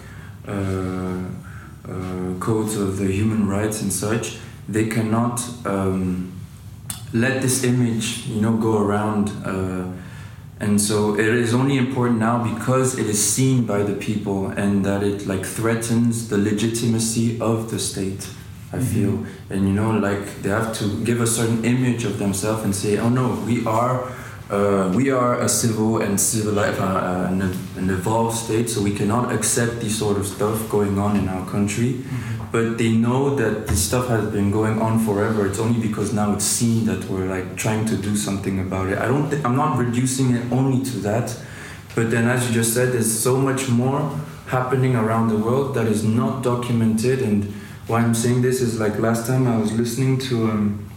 Codes 2.40 2.78
of 2.78 2.98
the 2.98 3.12
human 3.12 3.48
rights 3.48 3.82
and 3.82 3.92
such, 3.92 4.38
they 4.68 4.88
cannot 4.88 5.42
um, 5.66 6.32
let 7.14 7.42
this 7.42 7.64
image, 7.64 8.28
you 8.28 8.42
know, 8.42 8.56
go 8.58 8.78
around. 8.78 9.30
Uh, 9.44 9.86
and 10.60 10.80
so 10.82 11.16
it 11.18 11.28
is 11.28 11.54
only 11.54 11.78
important 11.78 12.20
now 12.20 12.44
because 12.54 12.98
it 13.00 13.08
is 13.08 13.20
seen 13.36 13.66
by 13.66 13.82
the 13.84 13.94
people 13.96 14.48
and 14.48 14.86
that 14.86 15.04
it 15.04 15.26
like 15.26 15.46
threatens 15.46 16.28
the 16.30 16.38
legitimacy 16.38 17.40
of 17.40 17.72
the 17.72 17.80
state. 17.80 18.28
I 18.72 18.78
Mhm. 18.78 18.84
feel, 18.94 19.14
and 19.50 19.62
you 19.68 19.74
know, 19.74 19.92
like 20.10 20.44
they 20.44 20.50
have 20.50 20.72
to 20.80 20.86
give 21.04 21.22
a 21.22 21.28
certain 21.28 21.64
image 21.66 22.04
of 22.06 22.20
themselves 22.20 22.64
and 22.66 22.74
say, 22.76 23.00
"Oh 23.00 23.10
no, 23.10 23.26
we 23.48 23.66
are 23.66 23.96
uh, 24.52 24.92
we 24.96 25.12
are 25.12 25.40
a 25.42 25.48
civil 25.48 26.02
and 26.02 26.20
civilized, 26.20 26.80
uh, 26.80 26.84
uh, 26.84 27.28
an, 27.32 27.42
an 27.78 27.90
evolved 27.90 28.36
state, 28.36 28.68
so 28.68 28.82
we 28.82 28.90
cannot 28.92 29.32
accept 29.32 29.80
this 29.80 29.96
sort 29.96 30.18
of 30.18 30.26
stuff 30.26 30.68
going 30.70 30.98
on 30.98 31.16
in 31.16 31.30
our 31.30 31.46
country. 31.46 31.92
But 32.52 32.80
they 32.80 32.92
know 32.92 33.36
that 33.36 33.68
this 33.68 33.86
stuff 33.86 34.08
has 34.08 34.32
been 34.32 34.50
going 34.50 34.82
on 34.82 35.06
forever. 35.06 35.46
It's 35.46 35.60
only 35.60 35.80
because 35.80 36.14
now 36.14 36.34
it's 36.34 36.46
seen 36.46 36.86
that 36.86 37.06
we're 37.06 37.28
like 37.28 37.56
trying 37.56 37.86
to 37.86 37.96
do 37.96 38.16
something 38.16 38.60
about 38.60 38.90
it. 38.90 38.98
I 38.98 39.08
don't. 39.08 39.30
Th- 39.30 39.44
I'm 39.46 39.56
not 39.56 39.78
reducing 39.78 40.34
it 40.36 40.52
only 40.52 40.84
to 40.86 40.98
that, 41.00 41.38
but 41.96 42.10
then 42.10 42.28
as 42.28 42.48
you 42.48 42.54
just 42.54 42.74
said, 42.74 42.94
there's 42.94 43.12
so 43.12 43.38
much 43.38 43.70
more 43.70 44.20
happening 44.48 44.96
around 44.96 45.30
the 45.30 45.38
world 45.38 45.76
that 45.76 45.86
is 45.86 46.04
not 46.04 46.42
documented. 46.42 47.22
And 47.22 47.46
why 47.86 48.00
I'm 48.02 48.16
saying 48.16 48.42
this 48.42 48.62
is 48.62 48.80
like 48.80 48.98
last 48.98 49.28
time 49.28 49.48
I 49.48 49.58
was 49.58 49.72
listening 49.72 50.18
to. 50.30 50.50
Um, 50.50 50.90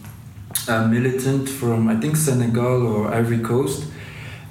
a 0.69 0.87
militant 0.87 1.49
from 1.49 1.89
I 1.89 1.97
think 1.97 2.17
Senegal 2.17 2.87
or 2.87 3.13
Ivory 3.13 3.41
Coast, 3.41 3.87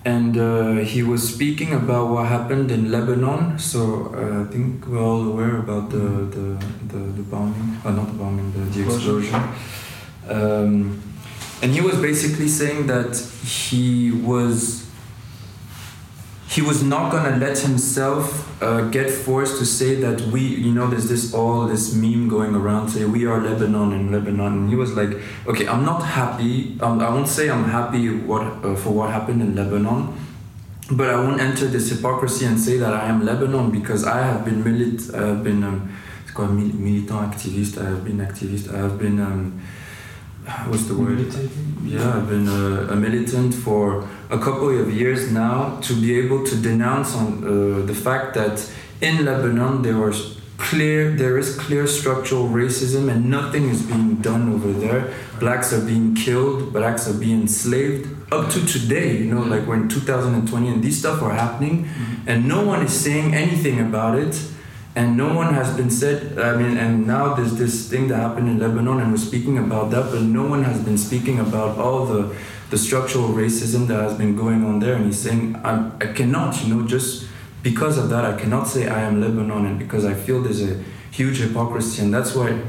and 0.04 0.38
uh, 0.38 0.74
he 0.78 1.04
was 1.04 1.34
speaking 1.34 1.74
about 1.74 2.10
what 2.10 2.28
happened 2.28 2.72
in 2.72 2.92
Lebanon. 2.92 3.60
So 3.60 4.12
uh, 4.14 4.44
I 4.44 4.52
think 4.52 4.88
we're 4.88 5.02
all 5.02 5.28
aware 5.28 5.58
about 5.58 5.90
the 5.90 6.26
the, 6.36 6.66
the, 6.88 6.98
the 6.98 7.24
bombing, 7.24 7.78
uh, 7.86 7.92
not 7.92 8.08
the 8.08 8.14
bombing, 8.14 8.52
the, 8.54 8.60
the 8.60 8.86
explosion. 8.86 9.42
Um, 10.28 11.02
and 11.62 11.72
he 11.72 11.82
was 11.82 11.98
basically 12.02 12.48
saying 12.48 12.88
that 12.88 13.16
he 13.44 14.12
was 14.12 14.91
he 16.52 16.62
was 16.62 16.84
not 16.84 17.14
gonna 17.14 17.38
let 17.38 17.58
himself 17.60 18.62
uh, 18.62 18.82
get 18.90 19.10
forced 19.10 19.58
to 19.60 19.66
say 19.66 19.96
that 19.96 20.20
we, 20.34 20.42
you 20.42 20.74
know, 20.74 20.86
there's 20.86 21.08
this 21.08 21.34
all 21.34 21.66
this 21.66 21.94
meme 21.96 22.28
going 22.28 22.54
around 22.54 22.90
say 22.90 23.06
we 23.06 23.26
are 23.26 23.40
Lebanon 23.42 23.94
and 23.94 24.12
Lebanon, 24.12 24.54
and 24.54 24.70
he 24.70 24.76
was 24.76 24.94
like, 24.94 25.12
okay, 25.48 25.66
I'm 25.66 25.86
not 25.86 26.04
happy. 26.04 26.78
Um, 26.82 27.00
I 27.00 27.10
won't 27.10 27.30
say 27.30 27.50
I'm 27.50 27.64
happy 27.64 28.10
what 28.10 28.44
uh, 28.66 28.76
for 28.76 28.90
what 28.92 29.12
happened 29.12 29.42
in 29.42 29.56
Lebanon, 29.56 30.14
but 30.92 31.10
I 31.10 31.16
won't 31.16 31.40
enter 31.40 31.68
this 31.68 31.90
hypocrisy 31.90 32.46
and 32.46 32.60
say 32.60 32.76
that 32.78 32.94
I 32.94 33.08
am 33.08 33.26
Lebanon 33.26 33.72
because 33.72 34.04
I 34.04 34.22
have 34.22 34.44
been 34.44 34.62
milit, 34.62 35.14
I 35.16 35.28
have 35.28 35.46
been 35.46 35.64
um, 35.64 35.90
it's 36.24 36.32
called 36.34 36.52
militant 36.54 37.32
activist. 37.32 37.82
I 37.82 37.86
have 37.92 38.04
been 38.04 38.18
activist. 38.18 38.74
I 38.74 38.80
have 38.80 39.00
been 39.00 39.22
um, 39.22 39.62
what's 40.68 40.86
the 40.86 40.96
word? 40.96 41.20
Yeah, 41.84 42.18
I've 42.18 42.30
been 42.30 42.48
a, 42.48 42.94
a 42.94 42.96
militant 42.96 43.54
for 43.54 44.08
a 44.30 44.40
couple 44.40 44.70
of 44.70 44.92
years 44.94 45.32
now 45.32 45.80
to 45.82 45.94
be 45.94 46.18
able 46.18 46.46
to 46.46 46.56
denounce 46.56 47.16
on 47.16 47.44
uh, 47.44 47.86
the 47.86 47.94
fact 47.94 48.34
that 48.36 48.72
in 49.02 49.26
Lebanon 49.26 49.82
there 49.82 49.98
was 49.98 50.38
clear 50.58 51.12
there 51.12 51.40
is 51.40 51.58
clear 51.58 51.88
structural 51.88 52.48
racism 52.48 53.10
and 53.10 53.30
nothing 53.30 53.70
is 53.70 53.82
being 53.82 54.16
done 54.18 54.54
over 54.54 54.72
there. 54.72 55.14
Blacks 55.40 55.74
are 55.74 55.84
being 55.84 56.14
killed 56.16 56.72
blacks 56.72 57.08
are 57.08 57.18
being 57.18 57.42
enslaved. 57.42 58.08
Up 58.32 58.50
to 58.52 58.66
today 58.66 59.18
you 59.18 59.26
know 59.26 59.42
like 59.42 59.66
we're 59.66 59.76
in 59.76 59.90
2020 59.90 60.68
and 60.70 60.84
these 60.84 61.00
stuff 61.00 61.22
are 61.22 61.34
happening 61.34 61.90
and 62.28 62.48
no 62.48 62.64
one 62.64 62.86
is 62.86 62.94
saying 62.94 63.34
anything 63.34 63.80
about 63.80 64.18
it 64.18 64.40
and 64.96 65.16
no 65.16 65.34
one 65.34 65.54
has 65.54 65.76
been 65.78 65.90
said 65.90 66.38
i 66.38 66.56
mean 66.56 66.78
and 66.78 67.08
now 67.08 67.34
there's 67.34 67.56
this 67.56 67.90
thing 67.90 68.08
that 68.08 68.18
happened 68.18 68.50
in 68.50 68.60
lebanon 68.60 69.00
and 69.00 69.12
we're 69.12 69.18
speaking 69.18 69.58
about 69.58 69.90
that 69.90 70.12
but 70.12 70.22
no 70.22 70.46
one 70.46 70.64
has 70.64 70.84
been 70.84 70.98
speaking 70.98 71.40
about 71.40 71.78
all 71.78 72.06
the 72.06 72.36
the 72.72 72.78
structural 72.78 73.30
racism 73.30 73.88
that 73.88 74.02
has 74.02 74.18
been 74.18 74.34
going 74.34 74.64
on 74.64 74.80
there. 74.80 74.96
And 74.96 75.06
he's 75.06 75.20
saying 75.20 75.58
i, 75.58 75.92
I 76.00 76.08
cannot 76.08 76.64
you 76.64 76.74
know 76.74 76.88
just 76.88 77.28
because 77.64 77.98
of 77.98 78.10
that, 78.10 78.26
I 78.26 78.40
cannot 78.40 78.68
say 78.68 78.88
I 78.88 79.02
am 79.02 79.22
Lebanon, 79.22 79.66
and 79.66 79.78
because 79.78 80.04
I 80.04 80.14
feel 80.14 80.42
there's 80.42 80.64
a 80.64 80.84
huge 81.12 81.40
hypocrisy, 81.40 82.02
and 82.02 82.14
that's 82.14 82.34
why 82.34 82.60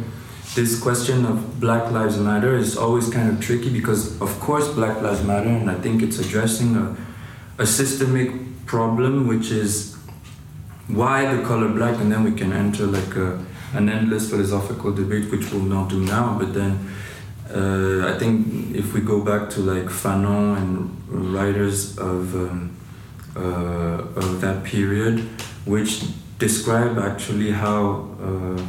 this 0.55 0.79
question 0.79 1.25
of 1.25 1.59
Black 1.59 1.91
Lives 1.91 2.19
Matter 2.19 2.57
is 2.57 2.77
always 2.77 3.09
kind 3.09 3.31
of 3.31 3.41
tricky 3.41 3.73
because, 3.73 4.21
of 4.21 4.39
course, 4.41 4.69
Black 4.69 5.01
Lives 5.01 5.25
Matter, 5.25 5.49
and 5.49 5.71
I 5.71 5.77
think 5.77 6.03
it's 6.03 6.19
addressing 6.19 6.77
a, 6.77 6.97
a 7.59 7.67
systemic 7.67 8.67
problem, 8.67 9.27
which 9.27 9.51
is 9.51 9.97
why 10.95 11.35
the 11.35 11.43
color 11.43 11.69
black, 11.69 12.01
and 12.01 12.11
then 12.13 12.25
we 12.25 12.33
can 12.33 12.53
enter 12.53 12.87
like 12.87 13.17
a, 13.17 13.45
an 13.75 13.89
endless 13.89 14.31
philosophical 14.31 14.93
debate, 14.93 15.31
which 15.31 15.51
we'll 15.53 15.63
not 15.63 15.89
do 15.91 16.01
now, 16.01 16.37
but 16.39 16.55
then. 16.55 16.89
Uh, 17.55 18.11
I 18.11 18.19
think 18.19 18.75
if 18.75 18.95
we 18.95 19.03
go 19.03 19.21
back 19.23 19.51
to 19.51 19.61
like 19.61 19.85
Fanon 19.85 20.57
and 20.57 21.35
writers 21.35 21.99
of 21.99 22.35
um, 22.35 22.75
uh, 23.37 24.05
of 24.17 24.41
that 24.41 24.65
period, 24.65 25.21
which 25.65 26.05
describe 26.39 26.99
actually 26.99 27.51
how, 27.51 28.09
uh, 28.21 28.63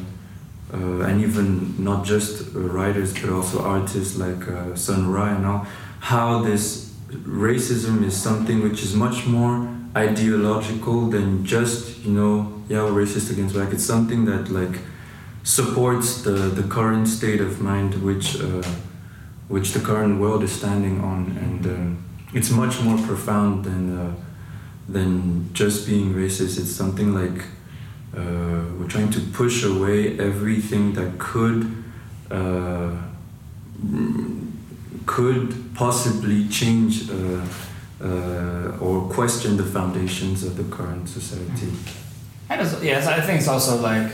uh, 0.74 1.08
and 1.08 1.22
even 1.22 1.82
not 1.84 2.06
just 2.06 2.54
writers 2.54 3.14
but 3.14 3.30
also 3.30 3.62
artists 3.62 4.18
like 4.18 4.44
Sun 4.78 5.12
Ra 5.12 5.36
and 5.36 5.46
all, 5.46 5.68
how 6.00 6.44
this 6.44 6.94
racism 7.12 8.04
is 8.04 8.16
something 8.16 8.62
which 8.62 8.84
is 8.84 8.94
much 8.96 9.26
more 9.26 9.68
ideological 9.96 11.08
than 11.10 11.46
just 11.46 12.00
you 12.04 12.12
know 12.12 12.64
yeah 12.68 12.84
we're 12.84 13.06
racist 13.06 13.32
against 13.32 13.54
black 13.54 13.72
it's 13.72 13.84
something 13.84 14.26
that 14.26 14.50
like 14.50 14.80
supports 15.44 16.24
the 16.24 16.32
the 16.32 16.64
current 16.64 17.08
state 17.08 17.42
of 17.42 17.62
mind 17.62 17.94
which 18.04 18.42
uh, 18.42 18.64
which 19.50 19.74
the 19.74 19.80
current 19.80 20.20
world 20.20 20.42
is 20.44 20.52
standing 20.52 21.02
on 21.02 21.38
and 21.38 21.68
uh, 21.68 22.04
it's 22.34 22.50
much 22.50 22.82
more 22.82 22.98
profound 22.98 23.64
than 23.66 23.98
uh, 23.98 24.16
than 24.88 25.54
just 25.54 25.88
being 25.88 26.14
racist. 26.14 26.60
It's 26.60 26.72
something 26.72 27.14
like 27.14 27.46
uh, 28.16 28.64
we're 28.78 28.88
trying 28.88 29.12
to 29.12 29.20
push 29.20 29.64
away 29.64 30.20
everything 30.20 30.94
that 30.94 31.20
could 31.20 31.84
uh, 32.32 32.92
could 35.06 35.76
possibly 35.76 36.48
change 36.50 37.10
uh, 38.04 38.78
or 38.80 39.10
question 39.10 39.58
the 39.58 39.64
foundations 39.64 40.44
of 40.44 40.58
the 40.58 40.64
current 40.76 41.08
society. 41.08 41.72
And 42.50 42.62
yes, 42.84 43.08
I 43.08 43.22
think 43.22 43.40
it's 43.40 43.48
also 43.48 43.80
like 43.82 44.12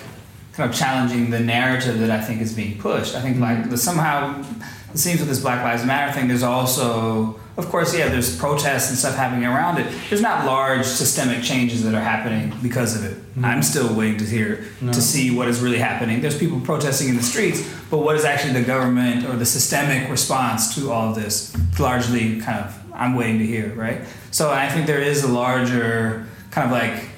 kind 0.53 0.69
of 0.69 0.75
challenging 0.75 1.29
the 1.29 1.39
narrative 1.39 1.99
that 1.99 2.11
I 2.11 2.21
think 2.21 2.41
is 2.41 2.53
being 2.53 2.77
pushed. 2.77 3.15
I 3.15 3.21
think 3.21 3.39
like 3.39 3.69
the, 3.69 3.77
somehow 3.77 4.43
it 4.93 4.97
seems 4.97 5.19
with 5.19 5.29
this 5.29 5.41
Black 5.41 5.63
Lives 5.63 5.85
Matter 5.85 6.13
thing, 6.13 6.27
there's 6.27 6.43
also 6.43 7.39
of 7.59 7.67
course, 7.67 7.93
yeah, 7.93 8.07
there's 8.07 8.37
protests 8.37 8.89
and 8.89 8.97
stuff 8.97 9.15
happening 9.15 9.43
around 9.43 9.79
it. 9.79 9.93
There's 10.07 10.21
not 10.21 10.45
large 10.45 10.85
systemic 10.85 11.43
changes 11.43 11.83
that 11.83 11.93
are 11.93 12.01
happening 12.01 12.53
because 12.63 12.95
of 12.95 13.03
it. 13.03 13.17
Mm-hmm. 13.17 13.45
I'm 13.45 13.61
still 13.61 13.93
waiting 13.93 14.17
to 14.19 14.25
hear 14.25 14.65
no. 14.79 14.93
to 14.93 15.01
see 15.01 15.35
what 15.35 15.49
is 15.49 15.59
really 15.59 15.77
happening. 15.77 16.21
There's 16.21 16.37
people 16.37 16.61
protesting 16.61 17.09
in 17.09 17.17
the 17.17 17.21
streets, 17.21 17.69
but 17.91 17.97
what 17.97 18.15
is 18.15 18.23
actually 18.23 18.53
the 18.53 18.63
government 18.63 19.25
or 19.25 19.35
the 19.35 19.45
systemic 19.45 20.09
response 20.09 20.73
to 20.75 20.89
all 20.89 21.09
of 21.09 21.15
this? 21.15 21.53
Largely, 21.77 22.39
kind 22.39 22.63
of, 22.63 22.88
I'm 22.99 23.15
waiting 23.15 23.39
to 23.39 23.45
hear, 23.45 23.73
right? 23.73 24.01
So 24.31 24.51
I 24.51 24.69
think 24.69 24.85
there 24.85 25.01
is 25.01 25.23
a 25.23 25.27
larger 25.27 26.27
kind 26.51 26.65
of 26.65 26.71
like 26.71 27.09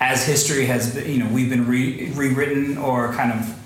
as 0.00 0.26
history 0.26 0.66
has, 0.66 0.94
been, 0.94 1.10
you 1.10 1.18
know, 1.18 1.32
we've 1.32 1.48
been 1.48 1.66
re- 1.66 2.10
rewritten 2.12 2.76
or 2.76 3.12
kind 3.12 3.32
of 3.32 3.58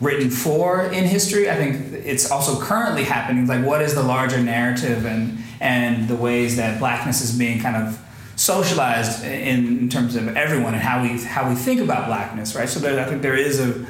written 0.00 0.30
for 0.30 0.82
in 0.82 1.04
history. 1.04 1.50
I 1.50 1.54
think 1.54 2.04
it's 2.04 2.30
also 2.30 2.60
currently 2.60 3.04
happening. 3.04 3.46
Like, 3.46 3.64
what 3.64 3.80
is 3.80 3.94
the 3.94 4.02
larger 4.02 4.40
narrative 4.42 5.06
and 5.06 5.38
and 5.58 6.06
the 6.06 6.16
ways 6.16 6.56
that 6.56 6.78
blackness 6.78 7.22
is 7.22 7.36
being 7.36 7.60
kind 7.60 7.76
of 7.76 7.98
socialized 8.36 9.24
in, 9.24 9.78
in 9.78 9.88
terms 9.88 10.14
of 10.14 10.36
everyone 10.36 10.74
and 10.74 10.82
how 10.82 11.02
we 11.02 11.18
how 11.22 11.48
we 11.48 11.54
think 11.54 11.80
about 11.80 12.06
blackness, 12.06 12.54
right? 12.54 12.68
So 12.68 12.78
there, 12.80 13.00
I 13.00 13.08
think 13.08 13.22
there 13.22 13.36
is 13.36 13.58
a 13.58 13.86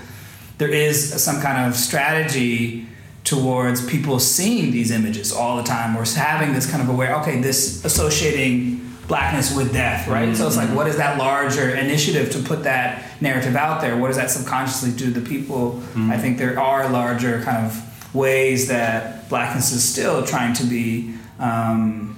there 0.59 0.69
is 0.69 1.23
some 1.23 1.41
kind 1.43 1.67
of 1.67 1.77
strategy 1.77 2.86
towards 3.27 3.85
people 3.85 4.19
seeing 4.19 4.71
these 4.71 4.91
images 4.91 5.33
all 5.33 5.59
the 5.59 5.63
time 5.63 5.95
or 5.97 6.05
having 6.05 6.55
this 6.55 6.71
kind 6.71 6.83
of 6.83 6.89
aware 6.89 7.15
okay 7.17 7.41
this 7.43 7.85
associating 7.85 8.81
blackness 9.09 9.55
with 9.55 9.73
death 9.73 10.09
right 10.09 10.29
mm-hmm. 10.29 10.35
so 10.35 10.47
it's 10.47 10.57
like 10.57 10.69
what 10.71 10.87
is 10.87 10.97
that 10.97 11.19
larger 11.19 11.71
initiative 11.71 12.31
to 12.31 12.39
put 12.39 12.65
that 12.65 13.05
narrative 13.21 13.55
out 13.55 13.81
there 13.81 13.97
what 13.97 14.09
does 14.09 14.17
that 14.17 14.31
subconsciously 14.31 14.91
do 14.93 15.13
to 15.13 15.21
the 15.21 15.29
people 15.29 15.73
mm-hmm. 15.73 16.11
i 16.11 16.17
think 16.17 16.39
there 16.39 16.59
are 16.59 16.89
larger 16.89 17.43
kind 17.43 17.67
of 17.67 18.15
ways 18.15 18.69
that 18.69 19.29
blackness 19.29 19.73
is 19.73 19.87
still 19.87 20.25
trying 20.25 20.55
to 20.55 20.65
be 20.65 21.15
um, 21.39 22.17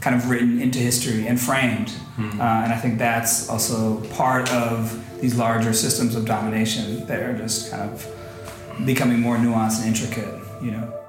kind 0.00 0.16
of 0.16 0.30
written 0.30 0.60
into 0.60 0.78
history 0.78 1.26
and 1.26 1.40
framed. 1.40 1.88
Mm-hmm. 1.88 2.40
Uh, 2.40 2.44
and 2.44 2.72
I 2.72 2.76
think 2.78 2.98
that's 2.98 3.48
also 3.48 4.00
part 4.14 4.50
of 4.52 5.20
these 5.20 5.36
larger 5.36 5.72
systems 5.72 6.14
of 6.14 6.24
domination 6.24 7.06
that 7.06 7.20
are 7.20 7.36
just 7.36 7.70
kind 7.70 7.82
of 7.82 8.06
becoming 8.86 9.20
more 9.20 9.36
nuanced 9.36 9.84
and 9.84 9.88
intricate, 9.88 10.34
you 10.62 10.72
know. 10.72 11.00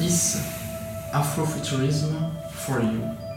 is 0.00 0.36
Afrofuturism 1.12 2.32
for 2.50 2.80
you? 2.80 3.27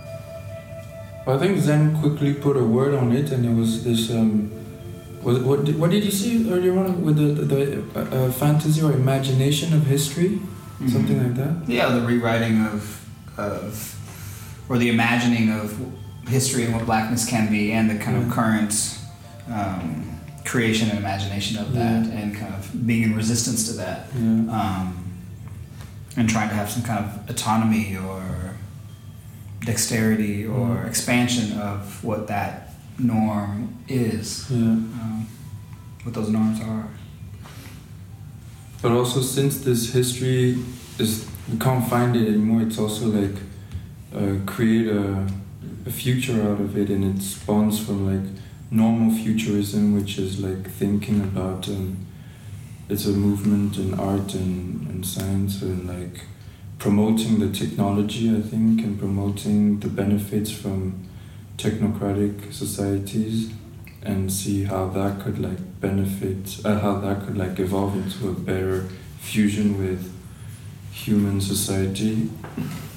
I 1.28 1.38
think 1.38 1.60
Zen 1.60 2.00
quickly 2.00 2.34
put 2.34 2.58
a 2.58 2.64
word 2.64 2.94
on 2.94 3.12
it, 3.12 3.32
and 3.32 3.46
it 3.46 3.54
was 3.54 3.84
this. 3.84 4.10
Um, 4.12 4.50
what, 5.22 5.44
what, 5.44 5.66
did, 5.66 5.80
what 5.80 5.92
did 5.92 6.04
you 6.04 6.10
see 6.10 6.52
earlier 6.52 6.78
on 6.80 7.04
with 7.06 7.18
the, 7.18 7.44
the, 7.44 7.56
the 7.56 8.00
uh, 8.00 8.26
uh, 8.26 8.32
fantasy 8.32 8.82
or 8.82 8.92
imagination 8.92 9.72
of 9.74 9.86
history? 9.86 10.30
Mm-hmm. 10.30 10.88
Something 10.88 11.24
like 11.24 11.36
that? 11.36 11.70
Yeah, 11.70 11.90
the 11.90 12.02
rewriting 12.02 12.66
of, 12.66 13.08
of. 13.38 13.96
or 14.68 14.80
the 14.80 14.90
imagining 14.90 15.52
of 15.52 15.78
history 16.28 16.64
and 16.64 16.74
what 16.74 16.86
blackness 16.86 17.30
can 17.30 17.52
be, 17.52 17.72
and 17.72 17.90
the 17.90 17.98
kind 18.04 18.18
yeah. 18.18 18.26
of 18.26 18.32
current 18.32 19.00
um, 19.48 20.20
creation 20.44 20.90
and 20.90 20.98
imagination 20.98 21.60
of 21.60 21.74
that, 21.74 22.06
yeah. 22.06 22.14
and 22.14 22.36
kind 22.36 22.56
of 22.56 22.88
being 22.88 23.04
in 23.04 23.16
resistance 23.16 23.68
to 23.70 23.74
that. 23.78 24.08
Yeah. 24.16 24.22
Um, 24.22 24.98
and 26.18 26.28
trying 26.28 26.50
to 26.50 26.56
have 26.56 26.70
some 26.70 26.84
kind 26.84 27.06
of 27.06 27.30
autonomy 27.30 27.96
or 27.96 28.22
dexterity 29.62 30.46
or 30.46 30.68
mm. 30.68 30.88
expansion 30.88 31.60
of 31.60 32.04
what 32.04 32.28
that 32.28 32.74
norm 32.98 33.78
is, 33.88 34.50
yeah. 34.50 34.58
um, 34.58 35.28
what 36.04 36.14
those 36.14 36.30
norms 36.30 36.62
are. 36.62 36.88
But 38.82 38.92
also, 38.92 39.22
since 39.22 39.60
this 39.60 39.94
history 39.94 40.58
is 40.98 41.28
we 41.52 41.58
can't 41.58 41.88
find 41.88 42.16
it 42.16 42.28
anymore, 42.28 42.64
it's 42.64 42.80
also 42.80 43.08
like 43.08 43.38
uh, 44.16 44.44
create 44.46 44.88
a, 44.88 45.28
a 45.86 45.92
future 45.92 46.42
out 46.42 46.60
of 46.60 46.78
it, 46.78 46.90
and 46.90 47.16
it 47.16 47.22
spawns 47.22 47.80
from 47.84 48.06
like 48.12 48.42
normal 48.72 49.16
futurism, 49.16 49.94
which 49.96 50.18
is 50.18 50.40
like 50.40 50.70
thinking 50.70 51.22
about. 51.22 51.68
Um, 51.68 52.08
it's 52.90 53.06
a 53.06 53.14
movement 53.14 53.78
in 53.78 53.94
art 53.94 54.34
and, 54.34 54.86
and 54.90 55.06
science 55.06 55.62
and 55.62 55.88
like 55.88 56.26
promoting 56.82 57.38
the 57.38 57.52
technology 57.52 58.36
I 58.36 58.42
think 58.42 58.82
and 58.82 58.98
promoting 58.98 59.80
the 59.82 59.88
benefits 59.88 60.50
from 60.50 61.08
technocratic 61.56 62.52
societies 62.52 63.54
and 64.02 64.34
see 64.34 64.64
how 64.64 64.88
that 64.88 65.22
could 65.22 65.38
like 65.38 65.60
benefit 65.80 66.60
uh, 66.66 66.80
how 66.80 66.98
that 67.02 67.24
could 67.24 67.38
like 67.38 67.60
evolve 67.60 67.96
into 67.96 68.30
a 68.30 68.34
better 68.34 68.90
fusion 69.20 69.78
with 69.78 70.12
human 70.92 71.40
society. 71.40 72.32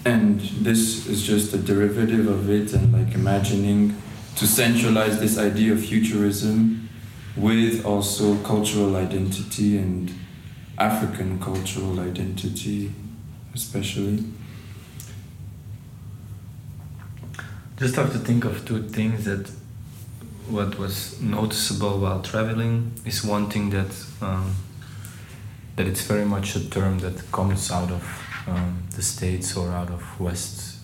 And 0.07 0.41
this 0.41 1.07
is 1.07 1.23
just 1.23 1.53
a 1.53 1.59
derivative 1.59 2.27
of 2.27 2.49
it 2.49 2.73
and 2.73 2.91
like 2.91 3.15
imagining 3.15 4.01
to 4.37 4.47
centralize 4.47 5.21
this 5.21 5.37
idea 5.37 5.73
of 5.75 5.85
futurism 5.85 6.89
with 7.37 7.85
also 7.85 8.39
cultural 8.45 8.97
identity 8.97 9.77
and 9.77 10.11
African 10.79 11.39
cultural 11.39 12.01
identity, 12.01 12.91
especially. 13.55 14.25
just 17.77 17.97
have 17.97 18.13
to 18.13 18.19
think 18.19 18.45
of 18.45 18.65
two 18.65 18.83
things 18.89 19.25
that 19.25 19.51
what 20.49 20.79
was 20.79 21.21
noticeable 21.21 21.99
while 21.99 22.23
traveling 22.23 22.93
is 23.05 23.25
one 23.25 23.51
thing 23.51 23.71
that 23.71 23.91
um, 24.23 24.55
that 25.77 25.87
it's 25.89 26.03
very 26.03 26.25
much 26.25 26.55
a 26.55 26.71
term 26.71 27.01
that 27.01 27.33
comes 27.33 27.73
out 27.73 27.91
of 27.91 28.23
um, 28.47 28.81
the 28.95 29.03
states 29.03 29.57
or 29.57 29.71
out 29.73 29.91
of 29.91 30.21
west 30.21 30.77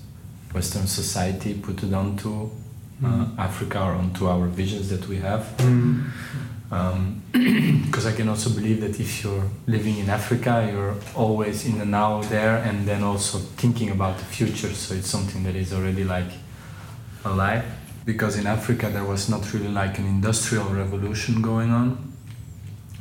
western 0.53 0.87
society 0.87 1.55
put 1.55 1.83
it 1.83 1.93
onto 1.95 2.45
uh, 2.45 2.49
Mm. 3.03 3.39
africa 3.39 3.79
or 3.81 3.93
onto 3.93 4.27
our 4.27 4.47
visions 4.49 4.89
that 4.91 5.09
we 5.09 5.17
have 5.19 5.43
Mm. 5.59 6.11
because 7.33 8.07
I 8.07 8.13
can 8.13 8.29
also 8.29 8.51
believe 8.51 8.81
that 8.81 9.01
if 9.01 9.25
you're 9.25 9.45
living 9.67 9.99
in 9.99 10.09
Africa, 10.09 10.69
you're 10.71 10.95
always 11.17 11.67
in 11.67 11.79
the 11.79 11.85
now 11.85 12.23
there, 12.23 12.59
and 12.59 12.87
then 12.87 13.03
also 13.03 13.39
thinking 13.39 13.91
about 13.91 14.19
the 14.19 14.25
future. 14.25 14.73
So 14.73 14.95
it's 14.95 15.09
something 15.09 15.43
that 15.45 15.57
is 15.57 15.73
already 15.73 16.05
like 16.05 16.31
alive. 17.25 17.65
Because 18.05 18.37
in 18.39 18.47
Africa 18.47 18.89
there 18.89 19.05
was 19.05 19.29
not 19.29 19.53
really 19.53 19.69
like 19.69 19.99
an 19.99 20.07
industrial 20.07 20.65
revolution 20.65 21.43
going 21.43 21.71
on. 21.71 22.13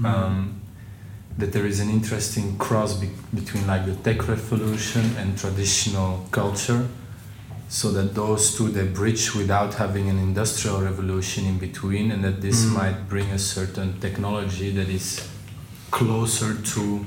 Um, 0.03 0.61
that 1.37 1.53
there 1.53 1.65
is 1.65 1.79
an 1.79 1.89
interesting 1.89 2.57
cross 2.57 2.95
be- 2.95 3.09
between 3.33 3.65
like 3.65 3.85
the 3.85 3.95
tech 3.95 4.27
revolution 4.27 5.15
and 5.17 5.37
traditional 5.37 6.25
culture 6.31 6.87
so 7.71 7.91
that 7.91 8.15
those 8.15 8.55
two 8.57 8.69
they 8.69 8.83
bridge 8.87 9.35
without 9.35 9.75
having 9.75 10.09
an 10.09 10.17
industrial 10.17 10.81
revolution 10.81 11.45
in 11.45 11.57
between 11.59 12.11
and 12.11 12.23
that 12.23 12.41
this 12.41 12.65
Mm. 12.65 12.73
might 12.73 13.07
bring 13.09 13.29
a 13.31 13.37
certain 13.39 13.99
technology 13.99 14.71
that 14.71 14.89
is 14.89 15.21
closer 15.91 16.55
to 16.73 17.05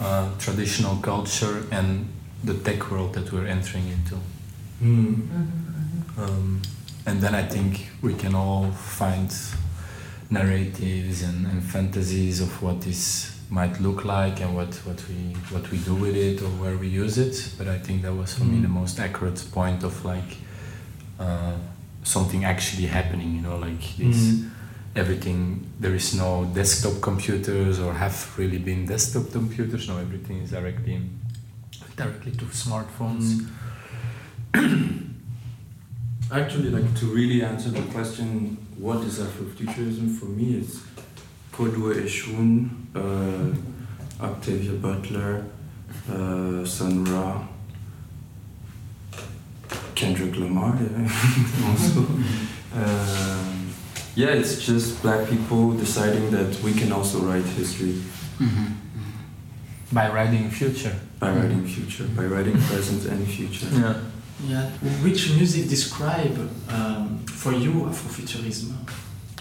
uh, 0.00 0.28
traditional 0.38 0.96
culture 1.02 1.64
and 1.72 2.06
the 2.44 2.54
tech 2.54 2.90
world 2.90 3.12
that 3.14 3.32
we're 3.32 3.46
entering 3.46 3.86
into 3.88 4.16
Mm. 4.82 5.28
um, 6.18 6.62
and 7.06 7.20
then 7.20 7.34
I 7.34 7.42
think 7.48 7.88
we 8.02 8.14
can 8.14 8.34
all 8.34 8.70
find 8.70 9.30
narratives 10.30 11.22
and, 11.22 11.46
and 11.46 11.62
fantasies 11.64 12.40
of 12.40 12.62
what 12.62 12.80
this 12.82 13.32
might 13.50 13.80
look 13.80 14.04
like 14.04 14.40
and 14.40 14.54
what, 14.54 14.72
what 14.86 15.02
we 15.08 15.14
what 15.54 15.70
we 15.72 15.78
do 15.78 15.94
with 15.94 16.14
it 16.16 16.40
or 16.40 16.48
where 16.62 16.76
we 16.76 16.88
use 16.88 17.18
it. 17.18 17.36
But 17.58 17.66
I 17.68 17.78
think 17.78 18.02
that 18.02 18.14
was 18.14 18.34
for 18.34 18.44
me 18.44 18.58
Mm. 18.58 18.62
the 18.62 18.68
most 18.68 18.98
accurate 19.00 19.44
point 19.52 19.82
of 19.84 20.04
like 20.04 20.36
uh, 21.18 21.56
something 22.04 22.44
actually 22.44 22.86
happening. 22.86 23.34
You 23.36 23.42
know, 23.42 23.58
like 23.58 23.82
this 23.98 24.16
Mm. 24.16 24.50
everything. 24.94 25.38
There 25.80 25.94
is 25.94 26.14
no 26.14 26.44
desktop 26.54 27.00
computers 27.00 27.78
or 27.80 27.92
have 27.94 28.16
really 28.38 28.58
been 28.58 28.86
desktop 28.86 29.32
computers. 29.32 29.88
No, 29.88 29.98
everything 29.98 30.36
is 30.42 30.50
directly 30.50 31.00
directly 31.96 32.32
to 32.32 32.44
smartphones. 32.46 33.26
Actually, 36.32 36.70
like 36.70 36.94
to 37.00 37.06
really 37.06 37.42
answer 37.42 37.70
the 37.70 37.82
question, 37.92 38.56
what 38.78 38.98
is 39.04 39.18
Afrofuturism 39.18 40.16
for 40.16 40.26
me? 40.26 40.58
It's 40.60 40.78
Kodwo 41.60 41.92
Eshun, 41.94 42.70
uh, 42.94 44.24
Octavia 44.24 44.72
Butler, 44.72 45.44
uh, 46.10 46.64
Sun 46.64 47.04
Ra, 47.04 47.46
Kendrick 49.94 50.36
Lamar, 50.38 50.78
yeah, 50.80 51.02
also. 51.68 52.00
Um, 52.74 53.68
yeah, 54.16 54.28
it's 54.28 54.64
just 54.64 55.02
black 55.02 55.28
people 55.28 55.72
deciding 55.72 56.30
that 56.30 56.62
we 56.62 56.72
can 56.72 56.92
also 56.92 57.18
write 57.20 57.44
history 57.44 58.00
Mm-hmm. 58.40 59.94
By 59.94 60.08
writing 60.08 60.48
future. 60.50 60.94
by 61.18 61.30
writing 61.30 61.66
future, 61.66 62.04
by 62.16 62.24
writing 62.24 62.56
present 62.68 63.04
and 63.04 63.28
future. 63.28 63.66
Yeah. 63.70 64.00
Yeah. 64.48 64.70
Which 65.04 65.34
music 65.36 65.68
describe 65.68 66.38
um, 66.70 67.18
for 67.26 67.52
you 67.52 67.72
Afrofuturism? 67.90 68.72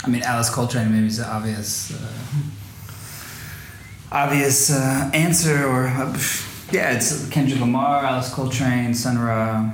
I 0.04 0.10
mean, 0.10 0.24
Alice 0.24 0.50
Coltrane 0.50 0.92
maybe 0.92 1.08
is 1.08 1.18
the 1.18 1.28
obvious, 1.28 1.92
uh, 1.94 2.12
obvious 4.12 4.72
uh, 4.72 5.12
answer, 5.14 5.68
or 5.68 5.88
uh, 5.88 6.18
yeah, 6.72 6.96
it's 6.96 7.28
Kendrick 7.30 7.60
Lamar, 7.60 8.06
Alice 8.06 8.34
Coltrane, 8.34 8.94
Sun 8.94 9.18
Ra. 9.18 9.72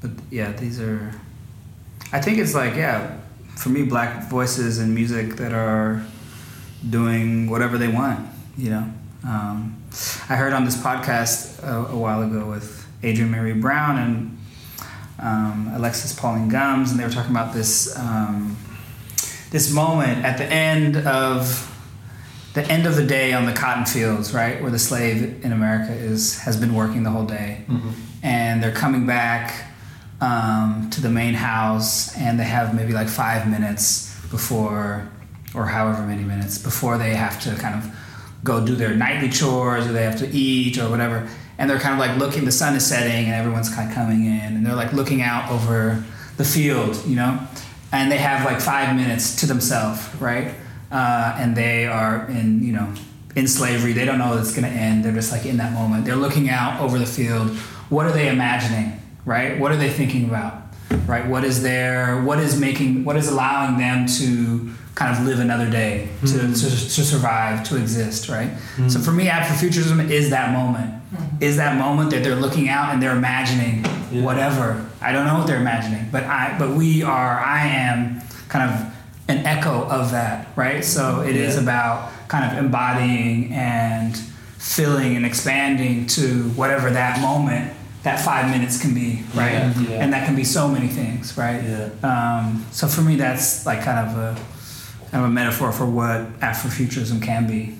But 0.00 0.10
yeah, 0.30 0.52
these 0.52 0.80
are. 0.80 1.12
I 2.12 2.20
think 2.20 2.38
it's 2.38 2.54
like 2.54 2.74
yeah, 2.74 3.18
for 3.56 3.70
me, 3.70 3.84
black 3.84 4.28
voices 4.28 4.78
and 4.78 4.94
music 4.94 5.36
that 5.36 5.52
are 5.54 6.04
doing 6.88 7.48
whatever 7.48 7.78
they 7.78 7.88
want. 7.88 8.28
You 8.58 8.70
know, 8.70 8.92
um, 9.24 9.82
I 10.28 10.36
heard 10.36 10.52
on 10.52 10.66
this 10.66 10.76
podcast 10.76 11.62
a, 11.62 11.92
a 11.92 11.96
while 11.96 12.22
ago 12.22 12.50
with 12.50 12.86
Adrienne 13.02 13.32
Maree 13.32 13.58
Brown 13.58 13.98
and 13.98 14.38
um, 15.18 15.70
Alexis 15.74 16.12
Pauline 16.12 16.50
Gumbs, 16.50 16.90
and 16.90 17.00
they 17.00 17.04
were 17.04 17.10
talking 17.10 17.30
about 17.30 17.54
this. 17.54 17.98
Um, 17.98 18.58
this 19.52 19.70
moment 19.70 20.24
at 20.24 20.38
the 20.38 20.46
end 20.46 20.96
of 20.96 21.68
the 22.54 22.64
end 22.70 22.86
of 22.86 22.96
the 22.96 23.06
day 23.06 23.32
on 23.32 23.46
the 23.46 23.52
cotton 23.52 23.86
fields, 23.86 24.34
right, 24.34 24.60
where 24.60 24.70
the 24.70 24.78
slave 24.78 25.44
in 25.44 25.52
America 25.52 25.92
is 25.92 26.38
has 26.40 26.56
been 26.56 26.74
working 26.74 27.02
the 27.02 27.10
whole 27.10 27.26
day, 27.26 27.64
and 28.22 28.62
they're 28.62 28.72
coming 28.72 29.06
back 29.06 29.66
um, 30.20 30.88
to 30.90 31.00
the 31.00 31.08
main 31.08 31.34
house, 31.34 32.16
and 32.16 32.40
they 32.40 32.44
have 32.44 32.74
maybe 32.74 32.92
like 32.92 33.08
five 33.08 33.48
minutes 33.48 34.18
before, 34.30 35.08
or 35.54 35.66
however 35.66 36.02
many 36.02 36.24
minutes 36.24 36.58
before 36.58 36.96
they 36.98 37.14
have 37.14 37.40
to 37.42 37.54
kind 37.56 37.74
of 37.74 37.94
go 38.42 38.64
do 38.64 38.74
their 38.74 38.94
nightly 38.94 39.28
chores, 39.28 39.86
or 39.86 39.92
they 39.92 40.04
have 40.04 40.18
to 40.18 40.28
eat, 40.28 40.78
or 40.78 40.88
whatever, 40.88 41.28
and 41.58 41.68
they're 41.68 41.78
kind 41.78 41.92
of 41.92 42.00
like 42.00 42.18
looking. 42.18 42.46
The 42.46 42.52
sun 42.52 42.74
is 42.74 42.86
setting, 42.86 43.26
and 43.26 43.34
everyone's 43.34 43.68
kind 43.74 43.88
of 43.88 43.94
coming 43.94 44.24
in, 44.24 44.56
and 44.56 44.64
they're 44.64 44.76
like 44.76 44.94
looking 44.94 45.20
out 45.20 45.50
over 45.50 46.02
the 46.38 46.44
field, 46.44 46.96
you 47.06 47.16
know 47.16 47.46
and 47.92 48.10
they 48.10 48.16
have 48.16 48.44
like 48.44 48.60
five 48.60 48.96
minutes 48.96 49.36
to 49.36 49.46
themselves, 49.46 50.02
right? 50.16 50.54
Uh, 50.90 51.36
and 51.38 51.54
they 51.56 51.86
are 51.86 52.26
in, 52.28 52.62
you 52.62 52.72
know, 52.72 52.92
in 53.36 53.46
slavery. 53.46 53.92
They 53.92 54.04
don't 54.04 54.18
know 54.18 54.36
it's 54.36 54.52
going 54.52 54.70
to 54.70 54.76
end. 54.76 55.04
They're 55.04 55.12
just 55.12 55.30
like 55.30 55.46
in 55.46 55.58
that 55.58 55.72
moment. 55.72 56.04
They're 56.04 56.16
looking 56.16 56.48
out 56.48 56.80
over 56.80 56.98
the 56.98 57.06
field. 57.06 57.50
What 57.90 58.06
are 58.06 58.12
they 58.12 58.28
imagining, 58.28 59.00
right? 59.24 59.58
What 59.58 59.72
are 59.72 59.76
they 59.76 59.90
thinking 59.90 60.24
about, 60.28 60.62
right? 61.06 61.26
What 61.26 61.44
is 61.44 61.62
their, 61.62 62.22
what 62.22 62.38
is 62.38 62.58
making, 62.58 63.04
what 63.04 63.16
is 63.16 63.28
allowing 63.28 63.78
them 63.78 64.06
to 64.18 64.70
kind 64.94 65.16
of 65.16 65.24
live 65.24 65.38
another 65.38 65.70
day, 65.70 66.08
to, 66.20 66.38
to, 66.38 66.52
to 66.54 67.04
survive, 67.04 67.66
to 67.68 67.76
exist, 67.76 68.28
right? 68.28 68.50
So 68.88 68.98
for 69.00 69.12
me, 69.12 69.26
Afrofuturism 69.26 70.10
is 70.10 70.30
that 70.30 70.52
moment. 70.52 71.01
Is 71.40 71.56
that 71.56 71.78
moment 71.78 72.10
that 72.10 72.22
they're 72.24 72.36
looking 72.36 72.68
out 72.68 72.92
and 72.92 73.02
they're 73.02 73.16
imagining 73.16 73.84
Yeah. 74.10 74.22
whatever. 74.22 74.84
I 75.00 75.12
don't 75.12 75.26
know 75.26 75.38
what 75.38 75.46
they're 75.46 75.60
imagining, 75.60 76.08
but 76.12 76.24
I 76.24 76.54
but 76.58 76.70
we 76.70 77.02
are 77.02 77.40
I 77.40 77.66
am 77.66 78.20
kind 78.48 78.70
of 78.70 78.86
an 79.28 79.46
echo 79.46 79.84
of 79.88 80.10
that, 80.12 80.48
right? 80.56 80.84
So 80.84 81.22
it 81.22 81.36
is 81.36 81.54
Yeah. 81.56 81.62
about 81.62 82.28
kind 82.28 82.44
of 82.50 82.58
embodying 82.58 83.52
and 83.52 84.16
filling 84.58 85.16
and 85.16 85.26
expanding 85.26 86.06
to 86.06 86.44
whatever 86.54 86.90
that 86.90 87.20
moment, 87.20 87.72
that 88.04 88.20
five 88.20 88.48
minutes 88.50 88.80
can 88.80 88.94
be, 88.94 89.22
right? 89.34 89.52
Yeah, 89.52 89.72
yeah. 89.88 90.02
And 90.02 90.12
that 90.12 90.24
can 90.26 90.34
be 90.36 90.44
so 90.44 90.68
many 90.68 90.88
things, 90.88 91.36
right? 91.36 91.62
Yeah. 91.62 91.88
Um, 92.02 92.64
so 92.70 92.86
for 92.86 93.00
me, 93.02 93.16
that's 93.16 93.66
like 93.66 93.82
kind 93.82 93.98
of 94.08 94.16
a 94.16 94.36
kind 95.10 95.24
of 95.24 95.30
a 95.30 95.32
metaphor 95.32 95.72
for 95.72 95.84
what 95.86 96.40
Afrofuturism 96.40 97.20
can 97.22 97.46
be. 97.46 97.74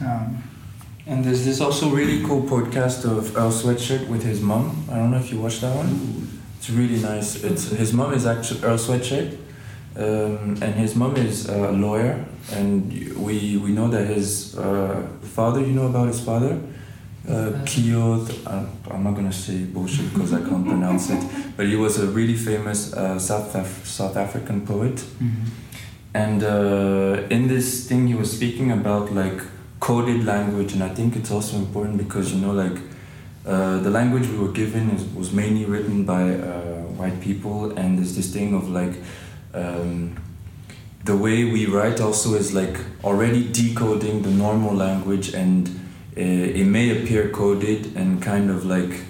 Um, 0.00 0.42
And 1.08 1.24
there's 1.24 1.44
this 1.44 1.60
also 1.60 1.90
really 1.90 2.24
cool 2.26 2.42
podcast 2.42 3.04
of 3.04 3.36
Earl 3.36 3.52
Sweatshirt 3.52 4.08
with 4.08 4.24
his 4.24 4.40
mom. 4.40 4.84
I 4.90 4.96
don't 4.96 5.12
know 5.12 5.18
if 5.18 5.30
you 5.30 5.40
watched 5.40 5.60
that 5.60 5.74
one. 5.76 6.40
It's 6.58 6.68
really 6.68 7.00
nice. 7.00 7.44
It's 7.44 7.70
his 7.70 7.92
mom 7.92 8.12
is 8.12 8.26
actually 8.26 8.64
Earl 8.64 8.76
Sweatshirt, 8.76 9.36
um, 9.96 10.56
and 10.60 10.74
his 10.74 10.96
mom 10.96 11.16
is 11.16 11.48
a 11.48 11.70
lawyer. 11.70 12.24
And 12.52 12.90
we 13.24 13.56
we 13.56 13.70
know 13.70 13.86
that 13.88 14.06
his 14.06 14.58
uh, 14.58 15.06
father. 15.22 15.60
You 15.60 15.74
know 15.74 15.86
about 15.86 16.08
his 16.08 16.20
father, 16.20 16.58
uh, 17.28 17.52
Kyo. 17.64 18.26
I'm, 18.44 19.04
not 19.04 19.14
gonna 19.14 19.32
say 19.32 19.62
bullshit 19.62 20.12
because 20.12 20.32
I 20.32 20.40
can't 20.40 20.66
pronounce 20.66 21.10
it. 21.10 21.22
But 21.56 21.66
he 21.66 21.76
was 21.76 21.98
a 21.98 22.06
really 22.06 22.36
famous 22.36 22.92
uh, 22.92 23.18
South 23.18 23.54
Af- 23.54 23.86
South 23.86 24.16
African 24.16 24.66
poet. 24.66 25.04
And 26.14 26.42
uh, 26.42 27.28
in 27.30 27.46
this 27.46 27.86
thing, 27.86 28.08
he 28.08 28.14
was 28.14 28.32
speaking 28.32 28.72
about 28.72 29.12
like 29.14 29.40
coded 29.80 30.24
language, 30.24 30.72
and 30.72 30.82
I 30.82 30.88
think 30.88 31.16
it's 31.16 31.30
also 31.30 31.56
important 31.56 31.98
because 31.98 32.32
you 32.32 32.40
know, 32.40 32.52
like 32.52 32.78
uh, 33.46 33.78
the 33.78 33.90
language 33.90 34.28
we 34.28 34.38
were 34.38 34.52
given 34.52 34.90
is, 34.90 35.04
was 35.14 35.32
mainly 35.32 35.64
written 35.64 36.04
by 36.04 36.34
uh, 36.34 36.82
white 36.98 37.20
people, 37.20 37.76
and 37.78 37.98
there's 37.98 38.16
this 38.16 38.32
thing 38.32 38.54
of 38.54 38.68
like 38.68 38.94
um, 39.54 40.16
the 41.04 41.16
way 41.16 41.44
we 41.44 41.66
write 41.66 42.00
also 42.00 42.34
is 42.34 42.52
like 42.52 42.78
already 43.04 43.48
decoding 43.52 44.22
the 44.22 44.30
normal 44.30 44.74
language, 44.74 45.34
and 45.34 45.68
uh, 46.16 46.20
it 46.20 46.64
may 46.64 47.02
appear 47.02 47.28
coded 47.30 47.96
and 47.96 48.22
kind 48.22 48.50
of 48.50 48.64
like 48.64 49.00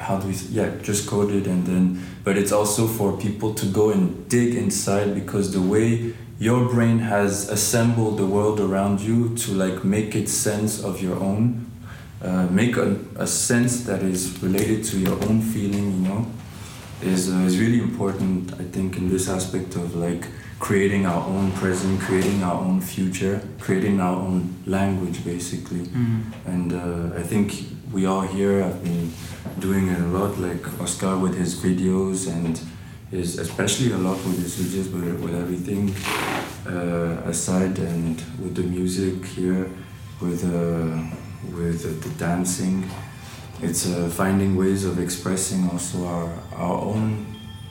how 0.00 0.18
do 0.18 0.26
we 0.26 0.34
yeah 0.50 0.70
just 0.82 1.06
coded 1.06 1.46
and 1.46 1.66
then 1.66 2.02
but 2.24 2.38
it's 2.38 2.52
also 2.52 2.86
for 2.86 3.16
people 3.18 3.52
to 3.52 3.66
go 3.66 3.90
and 3.90 4.28
dig 4.28 4.54
inside 4.54 5.14
because 5.14 5.52
the 5.52 5.60
way 5.60 6.14
your 6.46 6.62
brain 6.74 6.98
has 6.98 7.32
assembled 7.48 8.14
the 8.22 8.26
world 8.36 8.58
around 8.68 9.00
you 9.00 9.18
to 9.42 9.48
like 9.64 9.78
make 9.84 10.10
it 10.20 10.28
sense 10.28 10.82
of 10.88 11.02
your 11.06 11.18
own 11.28 11.42
uh, 12.22 12.46
make 12.60 12.76
a, 12.76 12.88
a 13.16 13.26
sense 13.26 13.84
that 13.88 14.00
is 14.02 14.20
related 14.42 14.84
to 14.90 14.96
your 14.98 15.16
own 15.28 15.40
feeling 15.40 15.86
you 15.96 16.08
know 16.08 16.26
is 17.02 17.28
uh, 17.28 17.46
is 17.46 17.58
really 17.58 17.80
important. 17.80 18.52
I 18.54 18.64
think 18.64 18.96
in 18.96 19.08
this 19.08 19.28
aspect 19.28 19.74
of 19.76 19.94
like 19.96 20.26
creating 20.58 21.06
our 21.06 21.26
own 21.26 21.50
present, 21.52 22.00
creating 22.00 22.42
our 22.42 22.60
own 22.60 22.80
future, 22.80 23.42
creating 23.58 24.00
our 24.00 24.16
own 24.16 24.54
language, 24.66 25.24
basically. 25.24 25.86
Mm. 25.86 26.22
And 26.46 26.72
uh, 26.72 27.18
I 27.18 27.22
think 27.22 27.52
we 27.92 28.06
all 28.06 28.20
here 28.20 28.62
have 28.62 28.82
been 28.84 29.12
doing 29.58 29.88
it 29.88 30.00
a 30.00 30.06
lot, 30.06 30.38
like 30.38 30.80
Oscar 30.80 31.18
with 31.18 31.36
his 31.36 31.56
videos 31.56 32.30
and 32.32 32.60
his, 33.12 33.38
especially 33.38 33.92
a 33.92 33.98
lot 33.98 34.16
with 34.26 34.38
his 34.42 34.56
videos, 34.56 34.88
with, 34.92 35.20
with 35.22 35.34
everything 35.34 35.94
uh, 36.66 37.22
aside 37.30 37.78
and 37.78 38.16
with 38.42 38.54
the 38.56 38.62
music 38.62 39.24
here, 39.36 39.70
with 40.20 40.42
uh, 40.44 40.98
with 41.56 42.02
the 42.02 42.10
dancing. 42.18 42.88
It's 43.60 43.86
uh, 43.88 44.08
finding 44.08 44.56
ways 44.56 44.84
of 44.84 44.98
expressing 44.98 45.68
also 45.70 46.04
our, 46.06 46.30
our 46.56 46.78
own 46.82 47.26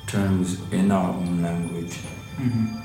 terms 0.07 0.57
in 0.71 0.89
our 0.91 1.09
own 1.09 1.41
language. 1.41 1.97
Mhm. 2.37 2.80